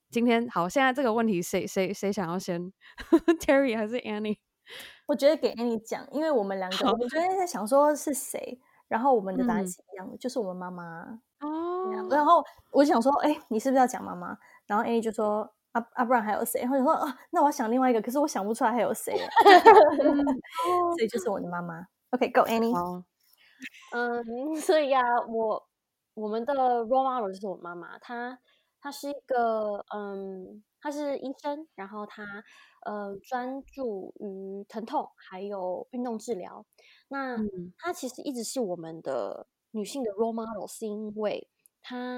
[0.10, 2.72] 今天好，现在这个问题谁谁谁想要先
[3.39, 4.38] ？Terry 还是 Annie？
[5.08, 11.20] 我觉得给 Annie 讲，因为我们两个，我们昨天在想说是谁，然后我们的答案是一样的，嗯、就是我们妈妈。
[11.41, 14.38] 哦，然后我就想说，哎，你是不是要讲妈妈？
[14.66, 16.62] 然后 Annie 就说，啊啊，不然还有谁？
[16.62, 19.14] 然后就说，啊，那我要想另外一个，可是我想不出来还有谁。
[20.97, 21.86] 所以就是我的妈妈。
[22.12, 23.03] OK，Go Annie。
[23.91, 25.68] 嗯，所以呀，我
[26.14, 28.39] 我们的 role model 就是我妈妈，她
[28.86, 32.23] 她是一个，嗯，她是医生，然后她
[32.86, 36.63] 呃专注于疼痛还有运动治疗。
[37.07, 37.36] 那
[37.79, 39.47] 她其实一直是我们的。
[39.71, 41.49] 女性的 role model 是因为
[41.81, 42.17] 她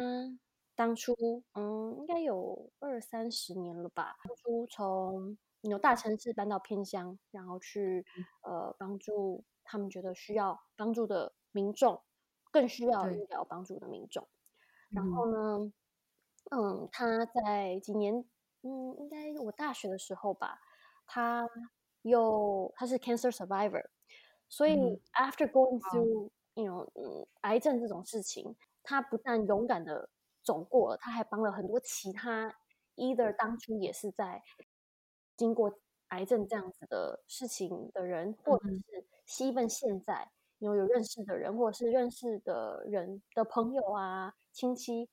[0.76, 1.16] 当初
[1.54, 4.16] 嗯，应该有二三十年了吧。
[4.24, 8.06] 当初从有大城市搬到偏乡，然后去
[8.44, 12.00] 呃帮助他们觉得需要帮助的民众，
[12.52, 14.28] 更需要医疗帮助的民众。
[14.90, 15.74] 然后呢，嗯，
[16.92, 18.14] 他在几年，
[18.62, 20.60] 嗯，应该我大学的时候吧，
[21.06, 21.48] 他
[22.04, 23.86] 又他是 cancer survivor，
[24.48, 24.76] 所以
[25.14, 30.10] after going through you know 嗯癌症这种事情，他不但勇敢的
[30.42, 32.56] 走过了，他还帮了很多其他
[32.96, 34.42] either 当初也是在
[35.36, 45.10] 经过癌症这样子的事情的人，或者是希望现在有有认识的人，或者是认识的人的朋友啊、亲戚，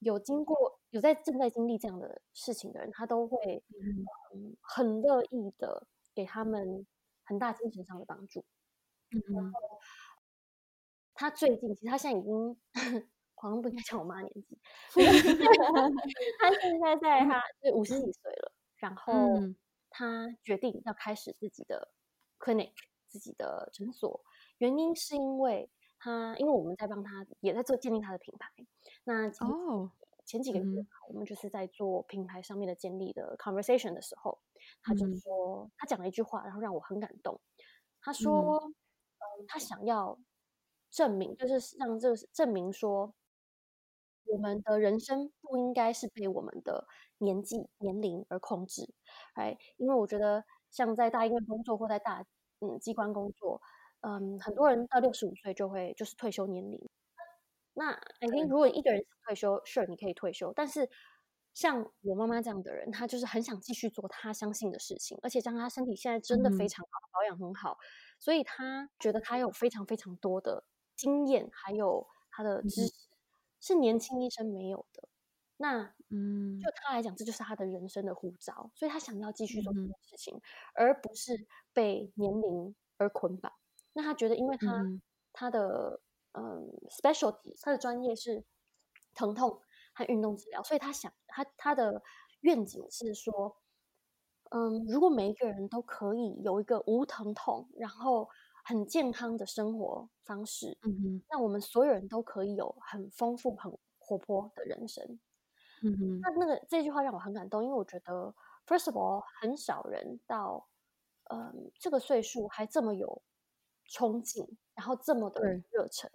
[0.00, 3.64] 有经过有在正在经历这样的事情的人，他都会
[4.30, 6.86] 嗯很乐意的给他们
[7.24, 8.44] 很大精神上的帮助。
[9.12, 9.60] 嗯，然后
[11.14, 12.60] 他最近其实他现在已经。
[13.42, 14.58] 好像不应该叫我妈年纪，
[16.38, 19.14] 他现在在他是五十几岁了，然后
[19.88, 21.90] 他决定要开始自己的
[22.38, 22.74] clinic，
[23.06, 24.22] 自己的诊所。
[24.58, 25.70] 原因是因为
[26.00, 28.50] 他，因为我们在帮他，也在做建立他的品牌。
[29.04, 29.92] 那哦，
[30.26, 34.38] 前几个月我们就是在做品牌上面的建立的 conversation 的时候，
[34.82, 37.38] 他就说，他讲了一句话，然后让我很感动。
[38.00, 40.18] 他说，嗯，他想要
[40.90, 43.14] 证明，就是让这个证明说。
[44.26, 46.86] 我们的人生不应该是被我们的
[47.18, 48.88] 年纪、年龄而控制，
[49.34, 52.24] 哎，因为我觉得像在大医院工作或在大
[52.60, 53.60] 嗯机关工作，
[54.00, 56.88] 嗯，很多人到六十五岁就会就是退休年龄。
[57.74, 60.88] 那 I think 如果一个人退休，Sure，你可以退休，但是
[61.54, 67.78] 像我妈妈这样的人，她就是很想继续做她相信的事情，而且像她身体现在真的非常好，嗯、保养很好，
[68.18, 70.64] 所以她觉得她有非常非常多的
[70.96, 72.92] 经验，还有她的知识。
[72.92, 73.06] 嗯
[73.62, 75.06] 是年轻医生没有的，
[75.58, 80.40] 那嗯，就他来讲，这就是他的人生的护照，所以他想要继续做这件事情，嗯、
[80.72, 83.52] 而不是被年龄而捆绑。
[83.92, 85.00] 那他觉得，因为他、嗯、
[85.32, 86.00] 他的
[86.32, 88.44] 嗯 specialty，他的专业是
[89.14, 89.60] 疼痛
[89.94, 92.02] 和运动治疗，所以他想他他的
[92.40, 93.56] 愿景是说，
[94.50, 98.28] 嗯，如果每一个人都可以有一个无疼痛，然后。
[98.62, 105.18] 很健康的生活方式，嗯哼，那我们所有人都可以有很丰富、很活泼的人生，
[105.82, 106.20] 嗯哼。
[106.20, 108.34] 那那个这句话让我很感动，因为我觉得
[108.66, 110.68] ，first of all，很少人到，
[111.30, 113.22] 嗯，这个岁数还这么有
[113.90, 116.10] 冲劲，然后这么的热忱，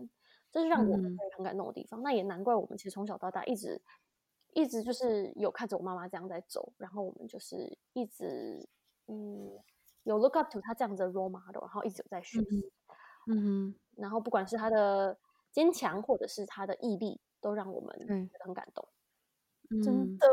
[0.52, 2.02] 这是让我们很感动的地方。
[2.02, 2.04] 嗯。
[2.04, 3.80] 那也难怪我们其实从小到大一直
[4.54, 8.68] 一直就是有看着我妈妈这样在走，然后我们就是一直
[9.06, 9.60] 嗯。
[10.06, 12.72] 有 look up to 他这样子的 role model，然后一直有在学习，
[13.26, 15.18] 嗯哼，然后不管是他的
[15.52, 17.98] 坚强，或者是他的毅力，都让我们
[18.30, 18.88] 觉得很感动，
[19.72, 20.28] 嗯、真的。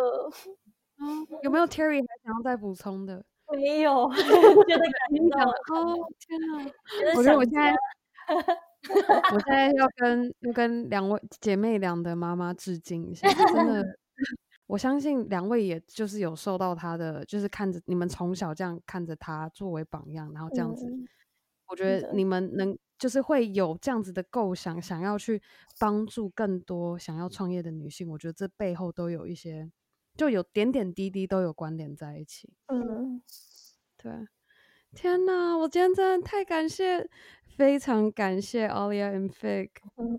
[0.98, 3.24] 嗯，有没有 Terry 还想要再补充的？
[3.52, 4.08] 没有，
[4.68, 6.70] 觉得感动哦，天哪！
[7.16, 7.74] 我觉得我现在，
[9.32, 13.98] 我现 在要跟要跟两位姐妹俩的妈妈致敬一下，真的。
[14.66, 21.06] 我相信两位也就是有受到他的，就是看着你们从小这样看着他作为榜样，然后这样子，嗯、
[21.66, 25.42] 我觉得你们能就是会有这样子的构想，想要去
[25.78, 28.08] 帮助更多想要创业的女性。
[28.08, 29.70] 我觉得这背后都有一些，
[30.16, 32.52] 就有点点滴滴都有关联在一起。
[32.68, 33.22] 嗯，
[33.96, 34.12] 对。
[34.94, 37.08] 天哪，我今天真的太感谢，
[37.56, 39.70] 非常感谢 Alia and Fig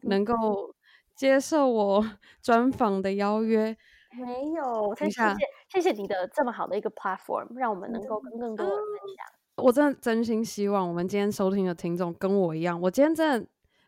[0.04, 0.76] 能够
[1.16, 2.04] 接受我
[2.41, 3.78] 专访的邀约。
[4.18, 5.22] 没有，谢谢
[5.70, 9.26] 谢谢你的这么好的一个 platform，让我们能够跟更多人分享。
[9.64, 13.48] 我真的真心希望我们今天收听的听众跟我一样，我今天真的，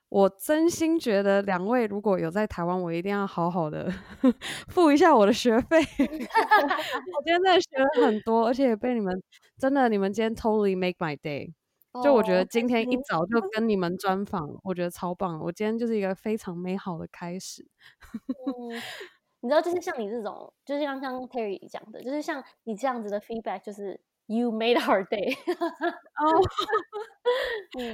[0.10, 3.92] 我真心觉得两位如果有在台湾，我一定要好好的
[4.70, 5.78] 付一下我的学费。
[6.00, 9.14] 我今天真的学了很多，而且也被你们
[9.58, 11.52] 真的，你们今天 totally make my day。
[12.04, 15.40] 就我觉得今天一早就跟你们专访，我觉得超棒。
[15.40, 17.66] 我今天就是一个非常美好的开始。
[18.48, 18.82] 嗯
[19.42, 25.36] 你知道，就是像你这种，就是刚刚 Terry 讲的，就是像你这样子的 feedback，就是 You made our day。
[26.18, 26.42] 哦，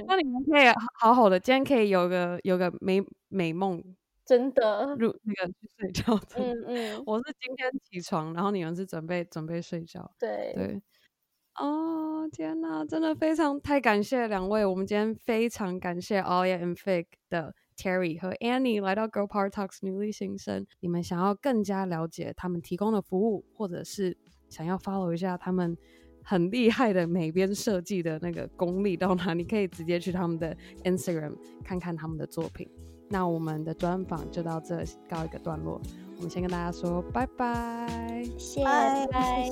[0.06, 0.66] 那你们可以
[0.98, 3.82] 好好的，今天可以有个有个美美梦，
[4.24, 6.18] 真的入那个去睡觉。
[6.36, 10.10] 嗯 嗯，我是今天起床，然后你们是准备准备睡觉。
[10.18, 10.82] 对对。
[11.60, 17.54] 哦天哪，真的非常太感谢两位，我们今天非常感谢 Alia and Fig 的。
[17.74, 24.16] Terry 和 Annie 来到 Girl Power Talks 女力新生，你们想要更加了解他们提供的服务，或者是
[24.50, 25.76] 想要 follow 一下他们
[26.24, 32.68] 很厉害的美编设计的那个功力到哪你，可以直接去他们的 Instagram 看看他们的作品。
[33.08, 35.80] 那我们的专访就到这告一个段落，
[36.16, 39.50] 我们先跟大家说拜拜，谢谢，拜拜。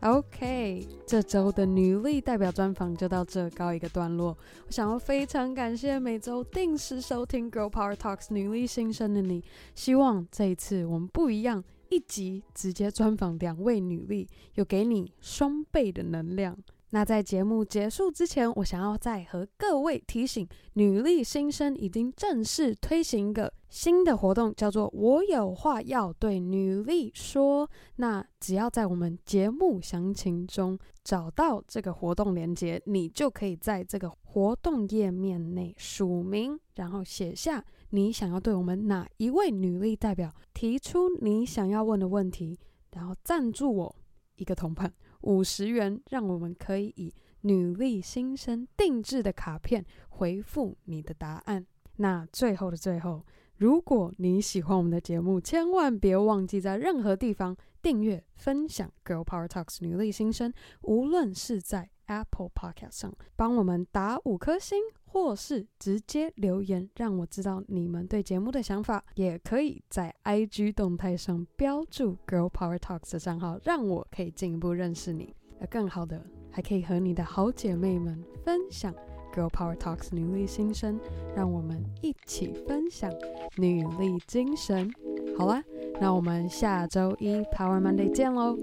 [0.00, 4.28] OK，这周的女力代表专访就到这告一个段落。
[4.66, 9.44] 我想要非常感谢每周定时收听《Girl Power Talks》女力新生的你。
[9.74, 16.56] 希望这一次我们不一样，一集直接专访两位女力，有给你双倍的能量。
[16.92, 27.70] 那在节目结束之前，我想要再和各位提醒，女力新生已经正式推行一个新的活动，叫做“我有话要对女力说”。
[27.96, 42.58] 那只要在我们节目详情中找到这个活动链接，你就可以在这个活动页面内署名，然后写下你想要对我们哪一位女力代表提出你想要问的问题，
[42.90, 43.96] 然后赞助我
[44.34, 44.92] 一个铜板。
[45.22, 47.12] 五十元，让我们可以以
[47.42, 51.66] 女力新生定制的卡片回复你的答案。
[51.96, 53.24] 那最后的最后，
[53.56, 60.52] 如果你喜欢我们的节目，千万别忘记在任何地方订阅、分享《Girl Power Talks》女力新生，
[60.82, 64.78] 无论是在 Apple Podcast 上帮我们打五颗星。
[65.12, 75.34] 或是直接留言，让我知道你们对节目的想法，也可以在 IG 动态上标注 Girl Power Talks 的账号，让我可以进一步认识你。
[75.60, 78.94] 而更好的，还可以和你的好姐妹们分享
[79.34, 81.00] Girl Power Talks 女力新生，
[81.34, 83.12] 让我们一起分享
[83.56, 84.88] 女力精神。
[85.36, 85.60] 好啦，
[86.00, 88.56] 那我们下周一 Power Monday 见喽，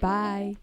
[0.00, 0.56] 拜。